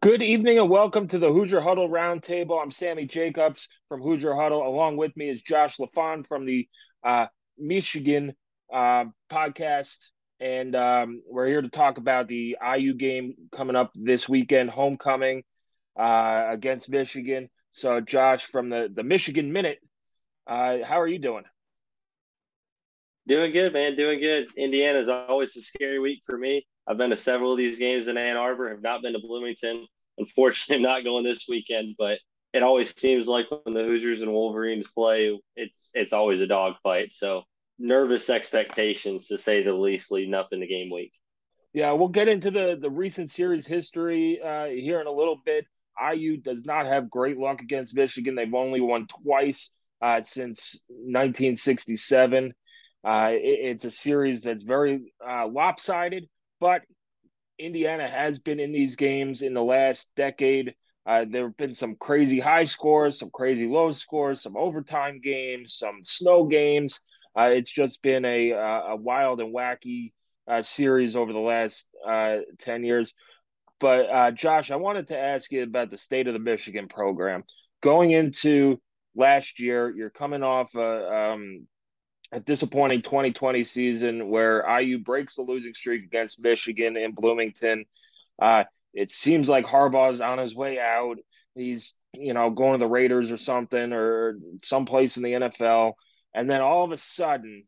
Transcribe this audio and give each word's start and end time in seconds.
Good 0.00 0.22
evening 0.22 0.60
and 0.60 0.70
welcome 0.70 1.08
to 1.08 1.18
the 1.18 1.32
Hoosier 1.32 1.60
Huddle 1.60 1.88
Roundtable. 1.88 2.62
I'm 2.62 2.70
Sammy 2.70 3.04
Jacobs 3.04 3.68
from 3.88 4.00
Hoosier 4.00 4.32
Huddle. 4.32 4.64
Along 4.64 4.96
with 4.96 5.16
me 5.16 5.28
is 5.28 5.42
Josh 5.42 5.78
LaFon 5.78 6.24
from 6.24 6.46
the 6.46 6.68
uh, 7.04 7.26
Michigan 7.58 8.34
uh, 8.72 9.06
podcast. 9.28 9.98
And 10.38 10.76
um, 10.76 11.22
we're 11.28 11.48
here 11.48 11.62
to 11.62 11.68
talk 11.68 11.98
about 11.98 12.28
the 12.28 12.56
IU 12.76 12.94
game 12.94 13.34
coming 13.50 13.74
up 13.74 13.90
this 13.96 14.28
weekend, 14.28 14.70
homecoming 14.70 15.42
uh, 15.98 16.46
against 16.48 16.88
Michigan. 16.88 17.50
So, 17.72 18.00
Josh, 18.00 18.44
from 18.44 18.68
the, 18.68 18.88
the 18.94 19.02
Michigan 19.02 19.52
Minute, 19.52 19.78
uh, 20.46 20.76
how 20.84 21.00
are 21.00 21.08
you 21.08 21.18
doing? 21.18 21.42
Doing 23.26 23.50
good, 23.50 23.72
man. 23.72 23.96
Doing 23.96 24.20
good. 24.20 24.46
Indiana 24.56 25.00
is 25.00 25.08
always 25.08 25.56
a 25.56 25.60
scary 25.60 25.98
week 25.98 26.22
for 26.24 26.38
me. 26.38 26.64
I've 26.88 26.96
been 26.96 27.10
to 27.10 27.16
several 27.16 27.52
of 27.52 27.58
these 27.58 27.78
games 27.78 28.08
in 28.08 28.16
Ann 28.16 28.36
Arbor. 28.36 28.70
Have 28.70 28.82
not 28.82 29.02
been 29.02 29.12
to 29.12 29.18
Bloomington. 29.18 29.86
Unfortunately, 30.16 30.76
I'm 30.76 30.82
not 30.94 31.04
going 31.04 31.24
this 31.24 31.46
weekend. 31.48 31.96
But 31.98 32.18
it 32.52 32.62
always 32.62 32.98
seems 32.98 33.26
like 33.26 33.46
when 33.50 33.74
the 33.74 33.84
Hoosiers 33.84 34.22
and 34.22 34.32
Wolverines 34.32 34.86
play, 34.86 35.38
it's 35.56 35.90
it's 35.94 36.12
always 36.12 36.40
a 36.40 36.46
dogfight. 36.46 37.12
So 37.12 37.42
nervous 37.78 38.30
expectations 38.30 39.28
to 39.28 39.38
say 39.38 39.62
the 39.62 39.72
least 39.72 40.10
leading 40.10 40.34
up 40.34 40.48
in 40.52 40.60
the 40.60 40.66
game 40.66 40.90
week. 40.90 41.12
Yeah, 41.74 41.92
we'll 41.92 42.08
get 42.08 42.28
into 42.28 42.50
the 42.50 42.78
the 42.80 42.90
recent 42.90 43.30
series 43.30 43.66
history 43.66 44.40
uh, 44.42 44.66
here 44.66 45.00
in 45.00 45.06
a 45.06 45.12
little 45.12 45.40
bit. 45.44 45.66
IU 46.00 46.36
does 46.36 46.64
not 46.64 46.86
have 46.86 47.10
great 47.10 47.38
luck 47.38 47.60
against 47.60 47.94
Michigan. 47.94 48.34
They've 48.34 48.54
only 48.54 48.80
won 48.80 49.06
twice 49.06 49.70
uh, 50.00 50.20
since 50.20 50.84
1967. 50.88 52.54
Uh, 53.04 53.28
it, 53.32 53.40
it's 53.42 53.84
a 53.84 53.90
series 53.90 54.42
that's 54.42 54.62
very 54.62 55.12
uh, 55.26 55.46
lopsided, 55.46 56.28
but 56.60 56.82
Indiana 57.58 58.08
has 58.08 58.38
been 58.38 58.60
in 58.60 58.72
these 58.72 58.96
games 58.96 59.42
in 59.42 59.54
the 59.54 59.62
last 59.62 60.10
decade. 60.16 60.74
Uh, 61.06 61.24
there 61.28 61.46
have 61.46 61.56
been 61.56 61.74
some 61.74 61.96
crazy 61.96 62.38
high 62.38 62.64
scores, 62.64 63.18
some 63.18 63.30
crazy 63.30 63.66
low 63.66 63.92
scores, 63.92 64.42
some 64.42 64.56
overtime 64.56 65.20
games, 65.22 65.74
some 65.74 66.00
snow 66.02 66.44
games. 66.44 67.00
Uh, 67.36 67.50
it's 67.52 67.72
just 67.72 68.02
been 68.02 68.24
a, 68.24 68.50
a 68.50 68.96
wild 68.96 69.40
and 69.40 69.54
wacky 69.54 70.12
uh, 70.48 70.62
series 70.62 71.16
over 71.16 71.32
the 71.32 71.38
last 71.38 71.88
uh, 72.06 72.38
10 72.58 72.84
years. 72.84 73.14
But 73.80 74.10
uh, 74.10 74.30
Josh, 74.32 74.70
I 74.70 74.76
wanted 74.76 75.08
to 75.08 75.18
ask 75.18 75.50
you 75.52 75.62
about 75.62 75.90
the 75.90 75.98
state 75.98 76.26
of 76.26 76.34
the 76.34 76.40
Michigan 76.40 76.88
program. 76.88 77.44
Going 77.80 78.10
into 78.10 78.80
last 79.14 79.60
year, 79.60 79.90
you're 79.94 80.10
coming 80.10 80.42
off 80.42 80.74
a, 80.74 81.14
um, 81.14 81.66
a 82.32 82.40
disappointing 82.40 83.02
2020 83.02 83.64
season 83.64 84.28
where 84.28 84.64
IU 84.80 84.98
breaks 84.98 85.36
the 85.36 85.42
losing 85.42 85.74
streak 85.74 86.04
against 86.04 86.40
Michigan 86.40 86.96
in 86.96 87.12
Bloomington. 87.12 87.84
Uh, 88.40 88.64
it 88.92 89.10
seems 89.10 89.48
like 89.48 89.66
Harbaugh's 89.66 90.20
on 90.20 90.38
his 90.38 90.54
way 90.54 90.78
out. 90.78 91.16
He's, 91.54 91.94
you 92.12 92.34
know, 92.34 92.50
going 92.50 92.72
to 92.72 92.78
the 92.78 92.90
Raiders 92.90 93.30
or 93.30 93.36
something 93.38 93.92
or 93.92 94.38
someplace 94.60 95.16
in 95.16 95.22
the 95.22 95.32
NFL. 95.32 95.94
And 96.34 96.48
then 96.48 96.60
all 96.60 96.84
of 96.84 96.92
a 96.92 96.98
sudden, 96.98 97.64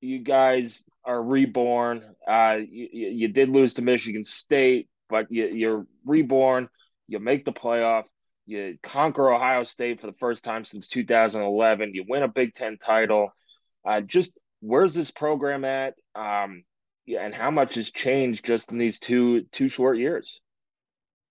you 0.00 0.18
guys 0.18 0.84
are 1.04 1.22
reborn. 1.22 2.02
Uh, 2.26 2.58
you, 2.68 2.88
you 2.92 3.28
did 3.28 3.48
lose 3.48 3.74
to 3.74 3.82
Michigan 3.82 4.24
State, 4.24 4.88
but 5.08 5.30
you, 5.30 5.46
you're 5.46 5.86
reborn. 6.04 6.68
You 7.06 7.20
make 7.20 7.44
the 7.44 7.52
playoff. 7.52 8.04
You 8.46 8.78
conquer 8.82 9.32
Ohio 9.32 9.64
State 9.64 10.00
for 10.00 10.06
the 10.06 10.12
first 10.14 10.42
time 10.42 10.64
since 10.64 10.88
2011. 10.88 11.94
You 11.94 12.04
win 12.08 12.22
a 12.22 12.28
Big 12.28 12.54
Ten 12.54 12.78
title. 12.78 13.32
Uh, 13.84 14.00
just 14.00 14.38
where's 14.60 14.94
this 14.94 15.10
program 15.10 15.64
at? 15.64 15.94
Um, 16.14 16.64
yeah, 17.06 17.24
and 17.24 17.34
how 17.34 17.50
much 17.50 17.74
has 17.74 17.90
changed 17.90 18.44
just 18.44 18.70
in 18.70 18.78
these 18.78 19.00
two 19.00 19.42
two 19.52 19.68
short 19.68 19.98
years? 19.98 20.40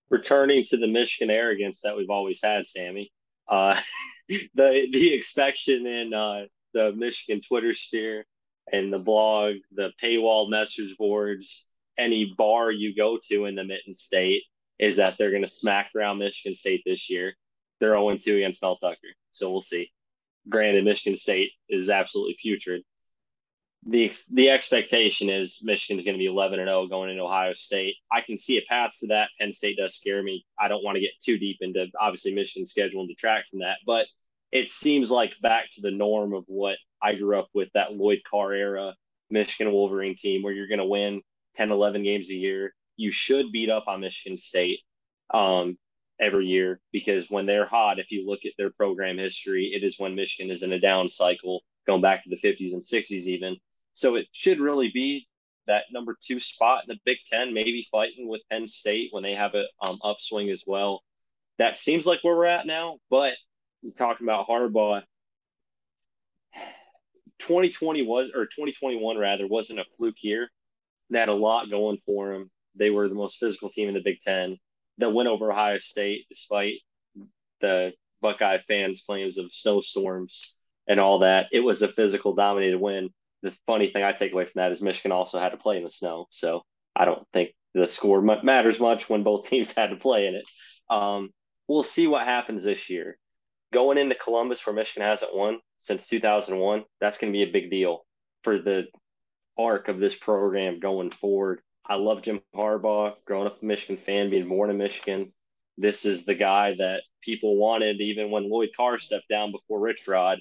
Returning 0.10 0.66
to 0.66 0.78
the 0.78 0.88
Michigan 0.88 1.30
arrogance 1.30 1.82
that 1.82 1.96
we've 1.96 2.10
always 2.10 2.42
had, 2.44 2.66
Sammy. 2.66 3.12
Uh, 3.48 3.80
the 4.30 4.88
the 4.92 5.14
expectation 5.14 5.86
in 5.86 6.14
uh, 6.14 6.46
the 6.74 6.92
Michigan 6.94 7.42
Twitter 7.42 7.74
sphere 7.74 8.26
and 8.72 8.92
the 8.92 9.00
blog, 9.00 9.56
the 9.72 9.92
paywall 10.02 10.50
message 10.50 10.96
boards, 10.98 11.66
any 11.98 12.34
bar 12.38 12.72
you 12.72 12.96
go 12.96 13.20
to 13.30 13.46
in 13.46 13.56
the 13.56 13.64
Mitten 13.64 13.94
State 13.94 14.44
is 14.80 14.96
that 14.96 15.18
they're 15.18 15.32
going 15.32 15.44
to 15.44 15.52
smack 15.52 15.92
around 15.96 16.20
Michigan 16.20 16.56
State 16.56 16.82
this 16.86 17.10
year. 17.10 17.34
They're 17.80 17.94
0 17.94 18.18
2 18.18 18.38
against 18.38 18.62
Mel 18.62 18.78
Tucker. 18.78 18.98
So 19.32 19.52
we'll 19.52 19.62
see. 19.62 19.92
Granted, 20.50 20.86
Michigan 20.86 21.18
State 21.18 21.52
is 21.68 21.90
absolutely 21.90 22.38
putrid. 22.42 22.84
The, 23.86 24.14
the 24.34 24.50
expectation 24.50 25.30
is 25.30 25.62
Michigan's 25.64 26.04
going 26.04 26.16
to 26.16 26.20
be 26.20 26.26
11 26.26 26.60
and 26.60 26.68
0 26.68 26.88
going 26.88 27.10
into 27.10 27.24
Ohio 27.24 27.54
State. 27.54 27.96
I 28.12 28.22
can 28.22 28.38
see 28.38 28.58
a 28.58 28.66
path 28.68 28.94
for 29.00 29.08
that. 29.08 29.30
Penn 29.40 29.54
State 29.54 29.78
does 29.78 29.96
scare 29.96 30.22
me. 30.22 30.46
I 30.60 30.68
don't 30.68 30.84
want 30.84 30.96
to 30.96 31.02
get 31.02 31.12
too 31.24 31.38
deep 31.38 31.58
into 31.62 31.88
obviously 32.00 32.34
Michigan's 32.34 32.72
schedule 32.72 33.02
and 33.02 33.10
detract 33.10 33.50
from 33.50 33.60
that, 33.60 33.78
but 33.86 34.08
it 34.52 34.70
seems 34.70 35.12
like 35.12 35.34
back 35.42 35.70
to 35.74 35.82
the 35.82 35.92
norm 35.92 36.34
of 36.34 36.44
what 36.48 36.78
I 37.02 37.16
grew 37.16 37.40
up 37.40 37.48
with 37.54 37.70
that 37.74 37.94
Lloyd 37.94 38.20
Carr 38.30 38.54
era 38.54 38.96
Michigan 39.30 39.72
Wolverine 39.72 40.16
team 40.16 40.42
where 40.44 40.54
you're 40.54 40.68
going 40.68 40.80
to 40.80 40.86
win 40.86 41.22
10, 41.56 41.72
11 41.72 42.04
games 42.04 42.30
a 42.30 42.36
year. 42.36 42.74
You 42.98 43.12
should 43.12 43.52
beat 43.52 43.70
up 43.70 43.86
on 43.88 44.02
Michigan 44.02 44.38
State 44.38 44.80
um, 45.34 45.78
every 46.20 46.46
year 46.46 46.80
because 46.92 47.30
when 47.30 47.46
they're 47.46 47.66
hot, 47.66 48.00
if 48.00 48.12
you 48.12 48.28
look 48.28 48.46
at 48.46 48.54
their 48.58 48.72
program 48.72 49.18
history, 49.18 49.72
it 49.74 49.84
is 49.84 50.00
when 50.00 50.16
Michigan 50.16 50.52
is 50.52 50.64
in 50.64 50.74
a 50.74 50.80
down 50.80 51.08
cycle 51.08 51.62
going 51.88 52.02
back 52.02 52.24
to 52.24 52.30
the 52.30 52.38
50s 52.38 52.74
and 52.74 52.82
60s, 52.82 53.26
even. 53.26 53.58
So 53.94 54.16
it 54.16 54.28
should 54.32 54.60
really 54.60 54.90
be 54.90 55.28
that 55.68 55.86
number 55.92 56.18
two 56.22 56.40
spot 56.40 56.84
in 56.84 56.94
the 56.94 57.00
Big 57.06 57.18
Ten, 57.26 57.54
maybe 57.54 57.88
fighting 57.92 58.28
with 58.28 58.42
Penn 58.52 58.68
State 58.68 59.10
when 59.12 59.24
they 59.24 59.36
have 59.36 59.54
an 59.54 59.68
um, 59.82 60.00
upswing 60.04 60.50
as 60.50 60.64
well. 60.66 61.04
That 61.58 61.78
seems 61.78 62.06
like 62.06 62.24
where 62.24 62.36
we're 62.36 62.46
at 62.46 62.66
now, 62.66 62.98
but 63.10 63.36
talking 63.96 64.26
about 64.26 64.48
Harbaugh, 64.48 65.04
2020 67.40 68.02
was 68.04 68.30
or 68.34 68.46
2021 68.46 69.18
rather 69.18 69.48
wasn't 69.48 69.80
a 69.80 69.86
fluke 69.98 70.24
year. 70.24 70.50
They 71.10 71.20
had 71.20 71.30
a 71.30 71.34
lot 71.34 71.70
going 71.70 71.98
for 72.06 72.34
them. 72.34 72.52
They 72.76 72.90
were 72.90 73.08
the 73.08 73.16
most 73.16 73.38
physical 73.38 73.70
team 73.70 73.88
in 73.88 73.94
the 73.94 74.02
Big 74.02 74.20
Ten. 74.20 74.58
That 75.00 75.14
went 75.14 75.30
over 75.30 75.52
Ohio 75.52 75.80
State 75.80 76.26
despite 76.30 76.76
the 77.60 77.94
Buckeye 78.22 78.60
fans' 78.60 79.02
claims 79.02 79.38
of 79.38 79.54
snowstorms 79.54 80.56
and 80.88 81.00
all 81.00 81.20
that. 81.20 81.48
It 81.52 81.62
was 81.62 81.82
a 81.82 81.88
physical 81.88 82.36
dominated 82.36 82.80
win. 82.80 83.10
The 83.42 83.56
funny 83.66 83.90
thing 83.90 84.04
I 84.04 84.12
take 84.12 84.34
away 84.34 84.46
from 84.46 84.60
that 84.60 84.72
is 84.72 84.82
Michigan 84.82 85.12
also 85.12 85.40
had 85.40 85.50
to 85.50 85.58
play 85.58 85.78
in 85.78 85.84
the 85.84 85.90
snow, 85.90 86.28
so 86.30 86.64
I 86.96 87.06
don't 87.06 87.26
think 87.34 87.52
the 87.74 87.88
score 87.88 88.22
matters 88.22 88.80
much 88.80 89.10
when 89.10 89.24
both 89.24 89.46
teams 89.50 89.72
had 89.72 89.92
to 89.92 89.96
play 89.96 90.28
in 90.28 90.36
it. 90.36 90.46
Um, 90.90 91.30
we'll 91.68 91.84
see 91.84 92.08
what 92.08 92.26
happens 92.26 92.64
this 92.64 92.90
year 92.90 93.18
going 93.72 93.98
into 93.98 94.16
Columbus, 94.16 94.66
where 94.66 94.76
Michigan 94.76 95.04
hasn't 95.04 95.36
won 95.36 95.60
since 95.78 96.08
2001, 96.08 96.84
that's 97.00 97.18
going 97.18 97.32
to 97.32 97.38
be 97.38 97.44
a 97.44 97.52
big 97.52 97.70
deal 97.70 98.06
for 98.44 98.58
the 98.58 98.88
arc 99.58 99.88
of 99.88 100.00
this 100.00 100.16
program 100.16 100.80
going 100.80 101.10
forward. 101.10 101.62
I 101.90 101.96
love 101.96 102.22
Jim 102.22 102.40
Harbaugh, 102.56 103.16
growing 103.26 103.48
up 103.48 103.64
a 103.64 103.66
Michigan 103.66 103.98
fan, 103.98 104.30
being 104.30 104.48
born 104.48 104.70
in 104.70 104.78
Michigan. 104.78 105.34
This 105.76 106.06
is 106.06 106.24
the 106.24 106.36
guy 106.36 106.76
that 106.78 107.02
people 107.24 107.58
wanted 107.58 108.00
even 108.00 108.30
when 108.30 108.48
Lloyd 108.48 108.70
Carr 108.78 109.00
stepped 109.00 109.28
down 109.28 109.52
before 109.52 109.80
Rich 109.80 110.08
Rod. 110.08 110.40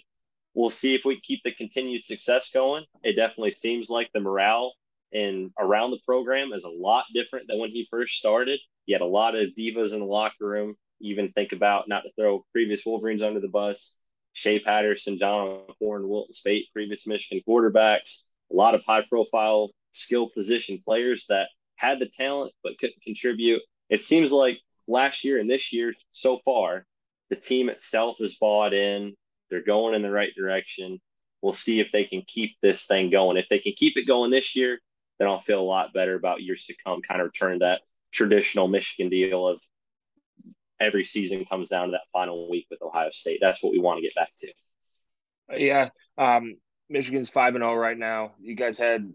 We'll 0.52 0.68
see 0.68 0.94
if 0.94 1.06
we 1.06 1.18
keep 1.20 1.42
the 1.42 1.52
continued 1.52 2.04
success 2.04 2.50
going. 2.50 2.84
It 3.02 3.16
definitely 3.16 3.52
seems 3.52 3.88
like 3.88 4.10
the 4.12 4.20
morale 4.20 4.74
and 5.10 5.50
around 5.58 5.92
the 5.92 6.00
program 6.04 6.52
is 6.52 6.64
a 6.64 6.68
lot 6.68 7.06
different 7.14 7.46
than 7.48 7.58
when 7.58 7.70
he 7.70 7.88
first 7.90 8.18
started. 8.18 8.60
He 8.84 8.92
had 8.92 9.00
a 9.00 9.06
lot 9.06 9.34
of 9.34 9.54
divas 9.58 9.94
in 9.94 10.00
the 10.00 10.04
locker 10.04 10.46
room 10.46 10.76
even 11.00 11.32
think 11.32 11.52
about 11.52 11.88
not 11.88 12.02
to 12.02 12.10
throw 12.12 12.44
previous 12.52 12.84
Wolverines 12.84 13.22
under 13.22 13.40
the 13.40 13.48
bus. 13.48 13.96
Shea 14.34 14.58
Patterson, 14.58 15.16
John 15.16 15.48
O'Korn, 15.48 16.06
Wilton 16.06 16.32
Speight, 16.34 16.66
previous 16.74 17.06
Michigan 17.06 17.42
quarterbacks. 17.48 18.24
a 18.52 18.54
lot 18.54 18.74
of 18.74 18.84
high 18.84 19.04
profile 19.08 19.70
skill 19.92 20.28
position 20.28 20.78
players 20.84 21.26
that 21.28 21.48
had 21.76 21.98
the 21.98 22.08
talent 22.08 22.52
but 22.62 22.78
couldn't 22.78 23.02
contribute. 23.02 23.62
It 23.88 24.02
seems 24.02 24.32
like 24.32 24.58
last 24.86 25.24
year 25.24 25.38
and 25.38 25.48
this 25.48 25.72
year 25.72 25.94
so 26.10 26.40
far, 26.44 26.84
the 27.30 27.36
team 27.36 27.68
itself 27.68 28.20
is 28.20 28.36
bought 28.36 28.72
in. 28.74 29.14
They're 29.50 29.62
going 29.62 29.94
in 29.94 30.02
the 30.02 30.10
right 30.10 30.34
direction. 30.36 31.00
We'll 31.40 31.52
see 31.52 31.80
if 31.80 31.92
they 31.92 32.04
can 32.04 32.22
keep 32.26 32.56
this 32.60 32.86
thing 32.86 33.10
going. 33.10 33.36
If 33.36 33.48
they 33.48 33.58
can 33.58 33.72
keep 33.76 33.96
it 33.96 34.06
going 34.06 34.30
this 34.30 34.56
year, 34.56 34.78
then 35.18 35.28
I'll 35.28 35.40
feel 35.40 35.60
a 35.60 35.62
lot 35.62 35.92
better 35.92 36.14
about 36.14 36.42
years 36.42 36.66
to 36.66 36.74
come. 36.84 37.00
Kind 37.02 37.20
of 37.20 37.26
return 37.26 37.60
that 37.60 37.82
traditional 38.12 38.68
Michigan 38.68 39.10
deal 39.10 39.46
of 39.46 39.60
every 40.80 41.04
season 41.04 41.44
comes 41.44 41.68
down 41.68 41.88
to 41.88 41.92
that 41.92 42.02
final 42.12 42.50
week 42.50 42.66
with 42.70 42.82
Ohio 42.82 43.10
State. 43.10 43.38
That's 43.40 43.62
what 43.62 43.72
we 43.72 43.78
want 43.78 43.98
to 43.98 44.02
get 44.02 44.14
back 44.14 44.30
to. 44.38 44.52
Yeah. 45.56 45.90
Um, 46.16 46.56
Michigan's 46.88 47.30
5 47.30 47.54
and 47.54 47.62
0 47.62 47.74
right 47.74 47.98
now. 47.98 48.32
You 48.40 48.54
guys 48.54 48.78
had 48.78 49.12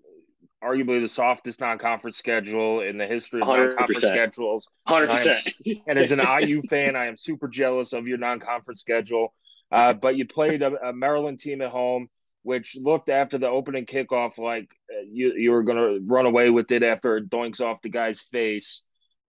arguably 0.64 1.02
the 1.02 1.10
softest 1.10 1.60
non-conference 1.60 2.18
schedule 2.18 2.82
in 2.82 2.98
the 2.98 3.06
history 3.06 3.42
of 3.42 3.48
100%. 3.48 3.58
non-conference 3.58 4.02
schedules. 4.02 4.70
Hundred 4.88 5.10
percent. 5.10 5.50
And 5.88 6.00
as 6.00 6.12
an 6.12 6.20
IU 6.20 6.62
fan, 6.70 6.96
I 6.96 7.08
am 7.08 7.18
super 7.18 7.48
jealous 7.48 7.94
of 7.94 8.08
your 8.08 8.18
non-conference 8.18 8.82
schedule. 8.82 9.34
Uh, 9.72 9.94
but 9.94 10.16
you 10.16 10.28
played 10.28 10.62
a, 10.62 10.90
a, 10.90 10.94
Maryland 10.94 11.40
team 11.40 11.62
at 11.62 11.72
home, 11.72 12.08
which 12.44 12.76
looked 12.80 13.10
after 13.10 13.40
the 13.40 13.48
opening 13.48 13.86
kickoff 13.86 14.38
like 14.38 14.70
uh, 14.92 15.02
you 15.12 15.34
you 15.34 15.52
were 15.52 15.64
going 15.64 15.78
to 15.78 16.06
run 16.06 16.28
away 16.28 16.52
with 16.52 16.72
it 16.72 16.84
after 16.84 17.18
it 17.18 17.30
doinks 17.30 17.60
off 17.60 17.82
the 17.82 17.90
guy's 17.90 18.20
face. 18.20 18.84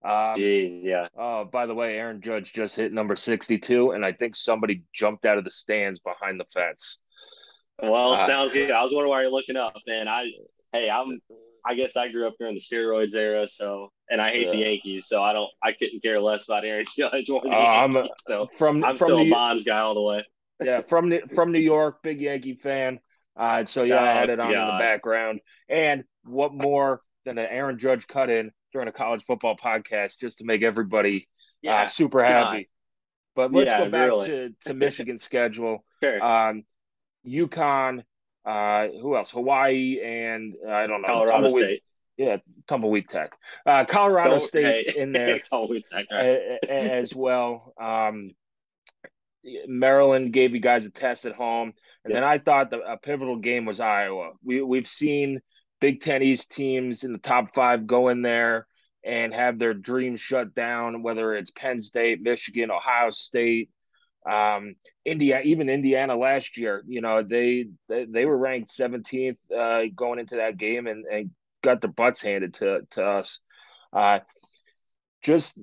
Um, 0.04 0.34
Jeez, 0.36 0.80
yeah. 0.82 1.08
Oh, 1.16 1.46
by 1.46 1.64
the 1.64 1.72
way, 1.72 1.96
Aaron 1.96 2.20
Judge 2.20 2.52
just 2.52 2.76
hit 2.76 2.92
number 2.92 3.16
sixty-two, 3.16 3.92
and 3.92 4.04
I 4.04 4.12
think 4.12 4.36
somebody 4.36 4.84
jumped 4.92 5.24
out 5.24 5.38
of 5.38 5.44
the 5.44 5.50
stands 5.50 5.98
behind 5.98 6.38
the 6.38 6.44
fence. 6.52 6.98
Well, 7.82 8.12
uh, 8.12 8.26
sounds 8.26 8.52
good. 8.52 8.70
I 8.70 8.82
was 8.82 8.92
wondering 8.92 9.10
why 9.10 9.22
you're 9.22 9.30
looking 9.30 9.56
up, 9.56 9.74
man. 9.86 10.08
I 10.08 10.30
hey, 10.74 10.90
I'm 10.90 11.20
I 11.66 11.74
guess 11.74 11.96
I 11.96 12.08
grew 12.08 12.26
up 12.26 12.34
during 12.38 12.54
the 12.54 12.60
steroids 12.60 13.14
era, 13.14 13.48
so 13.48 13.90
and 14.10 14.20
I 14.20 14.30
hate 14.30 14.46
yeah. 14.46 14.52
the 14.52 14.58
Yankees, 14.58 15.06
so 15.08 15.22
I 15.22 15.32
don't 15.32 15.50
I 15.62 15.72
couldn't 15.72 16.02
care 16.02 16.20
less 16.20 16.44
about 16.44 16.64
Aaron 16.64 16.84
Judge 16.96 17.30
or 17.30 17.40
the 17.42 17.48
uh, 17.48 17.52
Yankees. 17.52 17.96
I'm 17.96 17.96
a, 17.96 18.08
so 18.26 18.48
from 18.58 18.84
I'm 18.84 18.96
from 18.96 19.06
still 19.06 19.18
New, 19.24 19.30
a 19.30 19.34
Bonds 19.34 19.64
guy 19.64 19.78
all 19.78 19.94
the 19.94 20.02
way. 20.02 20.24
yeah, 20.62 20.82
from 20.82 21.12
from 21.34 21.52
New 21.52 21.60
York, 21.60 22.02
big 22.02 22.20
Yankee 22.20 22.54
fan. 22.54 23.00
Uh, 23.36 23.64
so 23.64 23.82
yeah, 23.82 24.00
oh, 24.00 24.04
I 24.04 24.12
had 24.12 24.30
it 24.30 24.38
on 24.38 24.52
God. 24.52 24.68
in 24.68 24.74
the 24.76 24.80
background. 24.82 25.40
And 25.68 26.04
what 26.24 26.52
more 26.54 27.00
than 27.24 27.38
an 27.38 27.46
Aaron 27.50 27.78
Judge 27.78 28.06
cut 28.06 28.30
in 28.30 28.52
during 28.72 28.88
a 28.88 28.92
college 28.92 29.24
football 29.24 29.56
podcast 29.56 30.18
just 30.20 30.38
to 30.38 30.44
make 30.44 30.62
everybody 30.62 31.28
uh, 31.66 31.70
yeah, 31.70 31.82
uh, 31.82 31.86
super 31.88 32.22
happy. 32.22 32.68
But 33.34 33.52
let's 33.52 33.70
yeah, 33.70 33.84
go 33.84 33.90
back 33.90 34.06
really. 34.06 34.28
to, 34.28 34.54
to 34.66 34.74
Michigan's 34.74 35.22
schedule. 35.22 35.84
Sure. 36.02 36.22
Um, 36.22 36.64
UConn, 37.26 38.02
uh, 38.44 38.88
who 39.00 39.16
else? 39.16 39.30
Hawaii 39.30 40.00
and 40.02 40.54
uh, 40.66 40.70
I 40.70 40.86
don't 40.86 41.02
know. 41.02 41.08
Colorado 41.08 41.42
Tumbleweed, 41.42 41.64
State. 41.64 41.82
Yeah, 42.16 42.36
Tumbleweed 42.68 43.08
Tech. 43.08 43.32
Uh, 43.66 43.84
Colorado 43.84 44.38
State 44.38 44.90
hey, 44.90 45.00
in 45.00 45.12
there 45.12 45.38
Tech, 45.38 46.06
right. 46.10 46.60
as 46.68 47.14
well. 47.14 47.74
Um, 47.80 48.32
Maryland 49.66 50.32
gave 50.32 50.54
you 50.54 50.60
guys 50.60 50.86
a 50.86 50.90
test 50.90 51.26
at 51.26 51.34
home, 51.34 51.72
and 52.04 52.12
yeah. 52.12 52.20
then 52.20 52.24
I 52.24 52.38
thought 52.38 52.70
the, 52.70 52.80
a 52.80 52.96
pivotal 52.96 53.36
game 53.36 53.64
was 53.66 53.80
Iowa. 53.80 54.32
We 54.42 54.62
we've 54.62 54.88
seen 54.88 55.40
Big 55.80 56.00
Ten 56.00 56.22
East 56.22 56.52
teams 56.52 57.04
in 57.04 57.12
the 57.12 57.18
top 57.18 57.54
five 57.54 57.86
go 57.86 58.08
in 58.08 58.22
there 58.22 58.66
and 59.04 59.34
have 59.34 59.58
their 59.58 59.74
dreams 59.74 60.20
shut 60.20 60.54
down, 60.54 61.02
whether 61.02 61.34
it's 61.34 61.50
Penn 61.50 61.80
State, 61.80 62.22
Michigan, 62.22 62.70
Ohio 62.70 63.10
State, 63.10 63.68
um, 64.30 64.74
India, 65.04 65.40
even 65.44 65.68
Indiana 65.68 66.16
last 66.16 66.56
year, 66.56 66.82
you 66.86 67.00
know, 67.00 67.22
they 67.22 67.66
they, 67.88 68.06
they 68.06 68.24
were 68.24 68.36
ranked 68.36 68.70
17th 68.70 69.36
uh, 69.56 69.82
going 69.94 70.18
into 70.18 70.36
that 70.36 70.56
game 70.56 70.86
and, 70.86 71.04
and 71.04 71.30
got 71.62 71.80
their 71.80 71.90
butts 71.90 72.22
handed 72.22 72.54
to 72.54 72.80
to 72.92 73.04
us. 73.04 73.40
Uh, 73.92 74.20
just 75.22 75.58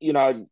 you 0.00 0.12
know, 0.12 0.46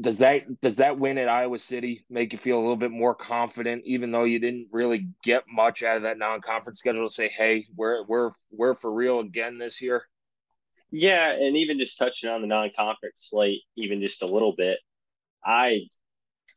does 0.00 0.18
that 0.18 0.60
does 0.60 0.76
that 0.76 0.98
win 0.98 1.18
at 1.18 1.28
Iowa 1.28 1.58
City 1.58 2.04
make 2.10 2.32
you 2.32 2.38
feel 2.38 2.58
a 2.58 2.60
little 2.60 2.76
bit 2.76 2.90
more 2.90 3.14
confident, 3.14 3.82
even 3.86 4.10
though 4.10 4.24
you 4.24 4.38
didn't 4.38 4.68
really 4.70 5.08
get 5.22 5.44
much 5.48 5.82
out 5.82 5.96
of 5.96 6.02
that 6.02 6.18
non-conference 6.18 6.78
schedule? 6.78 7.08
To 7.08 7.14
say, 7.14 7.28
hey, 7.28 7.66
we're 7.74 8.04
we're 8.04 8.32
we're 8.50 8.74
for 8.74 8.92
real 8.92 9.20
again 9.20 9.58
this 9.58 9.80
year. 9.80 10.04
Yeah, 10.90 11.30
and 11.30 11.56
even 11.56 11.78
just 11.78 11.98
touching 11.98 12.28
on 12.28 12.42
the 12.42 12.46
non-conference 12.46 13.28
slate, 13.30 13.62
even 13.76 14.02
just 14.02 14.22
a 14.22 14.26
little 14.26 14.54
bit, 14.54 14.78
I 15.42 15.86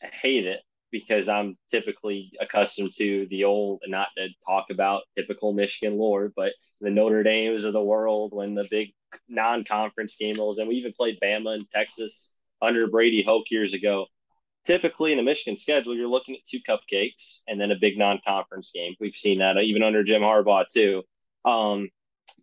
hate 0.02 0.46
it 0.46 0.62
because 0.92 1.28
I'm 1.28 1.58
typically 1.70 2.32
accustomed 2.40 2.92
to 2.98 3.28
the 3.30 3.44
old, 3.44 3.82
and 3.84 3.92
not 3.92 4.10
to 4.18 4.30
talk 4.46 4.68
about 4.72 5.04
typical 5.18 5.52
Michigan 5.52 5.98
lore, 5.98 6.32
but 6.36 6.54
the 6.80 6.90
Notre 6.90 7.24
Dames 7.24 7.66
of 7.66 7.74
the 7.74 7.84
world 7.84 8.32
when 8.34 8.56
the 8.56 8.68
big 8.70 8.94
non-conference 9.28 10.16
game 10.16 10.36
rolls, 10.38 10.58
and 10.58 10.68
we 10.68 10.76
even 10.76 10.94
played 10.94 11.20
Bama 11.22 11.56
and 11.56 11.70
Texas 11.70 12.34
under 12.62 12.88
Brady 12.88 13.24
Hoke 13.24 13.50
years 13.52 13.74
ago. 13.74 14.08
Typically 14.64 15.12
in 15.12 15.18
the 15.18 15.24
Michigan 15.24 15.56
schedule, 15.56 15.96
you're 15.96 16.08
looking 16.08 16.36
at 16.36 16.46
two 16.46 16.60
cupcakes 16.68 17.42
and 17.48 17.60
then 17.60 17.72
a 17.72 17.76
big 17.76 17.98
non-conference 17.98 18.72
game. 18.74 18.96
We've 19.00 19.16
seen 19.16 19.40
that 19.40 19.58
even 19.58 19.84
under 19.84 20.04
Jim 20.04 20.22
Harbaugh 20.22 20.66
too, 20.68 21.04
um, 21.44 21.90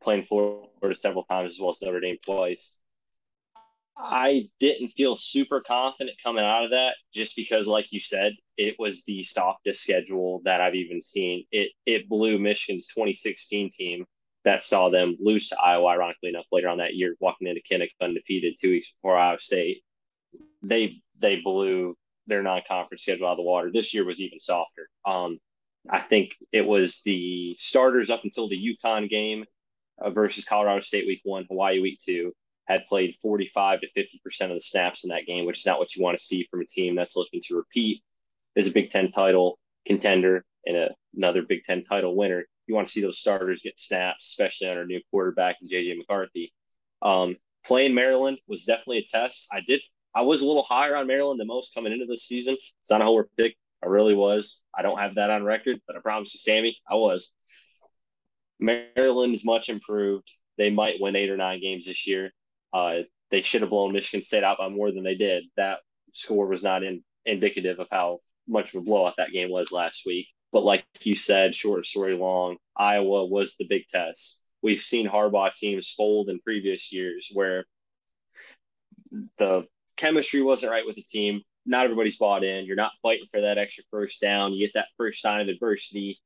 playing 0.01 0.25
Florida 0.25 0.95
several 0.95 1.25
times 1.25 1.55
as 1.55 1.61
well 1.61 1.71
as 1.71 1.79
Notre 1.83 2.01
Dame 2.01 2.19
twice. 2.25 2.71
I 4.05 4.49
didn't 4.59 4.89
feel 4.91 5.17
super 5.17 5.61
confident 5.61 6.17
coming 6.23 6.45
out 6.45 6.65
of 6.65 6.71
that 6.71 6.97
just 7.15 7.37
because, 7.37 7.69
like 7.69 7.93
you 7.93 8.01
said, 8.01 8.35
it 8.57 8.75
was 8.79 9.05
the 9.05 9.23
softest 9.23 9.83
schedule 9.83 10.43
that 10.45 10.61
I've 10.61 10.75
even 10.75 11.01
seen. 11.01 11.45
It 11.53 11.71
it 11.87 12.09
blew 12.09 12.39
Michigan's 12.39 12.89
2016 12.89 13.71
team 13.71 14.05
that 14.45 14.65
saw 14.65 14.89
them 14.89 15.17
lose 15.21 15.49
to 15.49 15.61
Iowa, 15.61 15.87
ironically 15.87 16.31
enough, 16.31 16.47
later 16.51 16.69
on 16.69 16.79
that 16.79 16.97
year, 16.97 17.15
walking 17.21 17.47
into 17.47 17.63
Kinnick 17.63 17.91
undefeated 18.01 18.57
two 18.61 18.71
weeks 18.71 18.93
before 18.93 19.17
Iowa 19.17 19.39
State. 19.39 19.83
They 20.63 20.97
they 21.21 21.37
blew 21.37 21.97
their 22.27 22.43
non-conference 22.43 23.03
schedule 23.03 23.29
out 23.29 23.33
of 23.33 23.37
the 23.39 23.43
water. 23.45 23.71
This 23.73 23.95
year 23.95 24.05
was 24.05 24.21
even 24.21 24.41
softer. 24.41 24.89
Um, 25.07 25.39
I 25.89 26.01
think 26.01 26.35
it 26.51 26.67
was 26.67 27.03
the 27.05 27.55
starters 27.59 28.11
up 28.11 28.25
until 28.25 28.49
the 28.49 28.77
UConn 28.85 29.09
game 29.09 29.45
uh, 30.01 30.11
versus 30.11 30.45
Colorado 30.45 30.81
State 30.81 31.07
week 31.07 31.21
one, 31.23 31.47
Hawaii 31.49 31.81
week 31.81 32.01
two 32.05 32.33
had 32.73 32.87
played 32.87 33.17
45 33.23 33.81
to 33.81 33.87
50% 33.97 34.43
of 34.43 34.55
the 34.55 34.61
snaps 34.61 35.05
in 35.05 35.11
that 35.11 35.27
game, 35.27 35.45
which 35.45 35.59
is 35.59 35.67
not 35.67 35.79
what 35.79 35.95
you 35.95 36.03
want 36.03 36.19
to 36.19 36.25
see 36.25 36.47
from 36.51 36.61
a 36.61 36.67
team 36.67 36.95
that's 36.95 37.17
looking 37.17 37.41
to 37.47 37.57
repeat 37.57 38.03
as 38.57 38.67
a 38.67 38.71
Big 38.71 38.91
Ten 38.91 39.13
title 39.13 39.59
contender 39.87 40.45
and 40.67 40.77
a, 40.77 40.91
another 41.15 41.43
Big 41.43 41.65
Ten 41.65 41.85
title 41.85 42.17
winner. 42.17 42.45
You 42.67 42.75
want 42.75 42.89
to 42.89 42.93
see 42.93 43.03
those 43.03 43.19
starters 43.19 43.63
get 43.63 43.79
snaps, 43.79 44.27
especially 44.27 44.69
our 44.69 44.87
new 44.87 45.01
quarterback 45.11 45.57
and 45.61 45.71
JJ 45.71 45.97
McCarthy. 45.99 46.53
Um, 47.01 47.37
playing 47.65 47.95
Maryland 47.95 48.39
was 48.47 48.65
definitely 48.65 48.99
a 48.99 49.05
test. 49.05 49.47
I 49.51 49.61
did, 49.61 49.83
I 50.15 50.23
was 50.23 50.43
a 50.43 50.47
little 50.47 50.63
higher 50.63 50.97
on 50.97 51.07
Maryland 51.07 51.41
than 51.41 51.49
most 51.49 51.75
coming 51.75 51.93
into 51.93 52.07
this 52.07 52.27
season. 52.27 52.55
It's 52.55 52.91
not 52.91 53.01
a 53.01 53.05
whole 53.05 53.25
pick. 53.37 53.57
I 53.83 53.89
really 53.89 54.15
was. 54.15 54.63
I 54.77 54.83
don't 54.83 55.01
have 55.01 55.17
that 55.17 55.31
on 55.31 55.43
record, 55.43 55.81
but 55.87 55.97
I 55.97 56.01
promise 56.01 56.33
you, 56.35 56.39
Sammy, 56.39 56.77
I 56.89 56.95
was. 56.95 57.31
Maryland 58.61 59.35
is 59.35 59.45
much 59.45 59.69
improved. 59.69 60.31
They 60.57 60.71
might 60.71 61.01
win 61.01 61.17
eight 61.17 61.31
or 61.31 61.37
nine 61.37 61.61
games 61.61 61.87
this 61.87 62.07
year. 62.07 62.31
Uh, 62.73 63.01
they 63.31 63.43
should 63.43 63.63
have 63.63 63.71
blown 63.71 63.93
Michigan 63.93 64.23
State 64.23 64.45
out 64.45 64.59
by 64.59 64.69
more 64.69 64.93
than 64.93 65.05
they 65.05 65.15
did. 65.15 65.45
That 65.57 65.81
score 66.13 66.47
was 66.47 66.63
not 66.63 66.83
in, 66.83 67.03
indicative 67.25 67.79
of 67.79 67.89
how 67.91 68.21
much 68.47 68.75
of 68.75 68.83
a 68.83 68.85
blowout 68.85 69.15
that 69.19 69.33
game 69.33 69.51
was 69.51 69.73
last 69.73 70.03
week. 70.07 70.27
But 70.53 70.65
like 70.65 70.85
you 71.01 71.15
said, 71.15 71.55
short 71.55 71.87
story 71.87 72.15
long, 72.15 72.59
Iowa 72.77 73.25
was 73.27 73.57
the 73.57 73.67
big 73.67 73.87
test. 73.89 74.41
We've 74.63 74.83
seen 74.83 75.09
Harbaugh 75.09 75.55
teams 75.55 75.91
fold 75.97 76.29
in 76.29 76.41
previous 76.41 76.93
years 76.93 77.31
where 77.33 77.65
the 79.39 79.67
chemistry 79.97 80.43
wasn't 80.43 80.73
right 80.73 80.87
with 80.87 80.97
the 80.97 81.03
team. 81.03 81.43
Not 81.65 81.85
everybody's 81.85 82.17
bought 82.17 82.45
in. 82.45 82.67
You're 82.67 82.77
not 82.77 82.93
fighting 83.03 83.27
for 83.31 83.41
that 83.41 83.59
extra 83.59 83.85
first 83.91 84.21
down. 84.21 84.53
You 84.53 84.67
get 84.67 84.75
that 84.75 84.89
first 84.97 85.21
sign 85.21 85.41
of 85.41 85.49
adversity. 85.49 86.21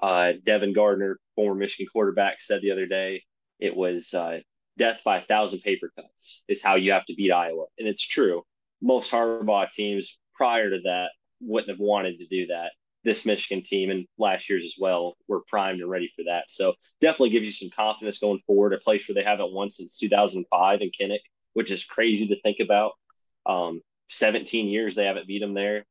Uh, 0.00 0.32
Devin 0.44 0.72
Gardner, 0.72 1.18
former 1.34 1.54
Michigan 1.54 1.90
quarterback, 1.92 2.40
said 2.40 2.62
the 2.62 2.72
other 2.72 2.86
day 2.86 3.24
it 3.58 3.76
was 3.76 4.12
uh, 4.14 4.38
death 4.78 5.00
by 5.04 5.18
a 5.18 5.22
thousand 5.22 5.60
paper 5.60 5.92
cuts 5.96 6.42
is 6.48 6.62
how 6.62 6.76
you 6.76 6.92
have 6.92 7.06
to 7.06 7.14
beat 7.14 7.32
Iowa. 7.32 7.66
And 7.78 7.88
it's 7.88 8.02
true. 8.02 8.42
Most 8.80 9.10
Harbaugh 9.10 9.70
teams 9.70 10.18
prior 10.34 10.70
to 10.70 10.80
that 10.84 11.10
wouldn't 11.40 11.70
have 11.70 11.78
wanted 11.78 12.18
to 12.18 12.26
do 12.26 12.46
that. 12.48 12.72
This 13.04 13.26
Michigan 13.26 13.62
team 13.64 13.90
and 13.90 14.06
last 14.16 14.48
year's 14.48 14.64
as 14.64 14.76
well 14.78 15.16
were 15.28 15.42
primed 15.48 15.80
and 15.80 15.90
ready 15.90 16.10
for 16.16 16.24
that. 16.24 16.44
So 16.48 16.74
definitely 17.00 17.30
gives 17.30 17.46
you 17.46 17.52
some 17.52 17.70
confidence 17.70 18.18
going 18.18 18.40
forward. 18.46 18.72
A 18.72 18.78
place 18.78 19.06
where 19.08 19.14
they 19.14 19.24
haven't 19.24 19.52
won 19.52 19.70
since 19.70 19.98
2005 19.98 20.80
in 20.80 20.90
Kinnick, 20.90 21.20
which 21.52 21.70
is 21.70 21.84
crazy 21.84 22.28
to 22.28 22.40
think 22.40 22.60
about. 22.60 22.92
Um, 23.44 23.80
17 24.08 24.68
years 24.68 24.94
they 24.94 25.06
haven't 25.06 25.26
beat 25.26 25.40
them 25.40 25.54
there. 25.54 25.84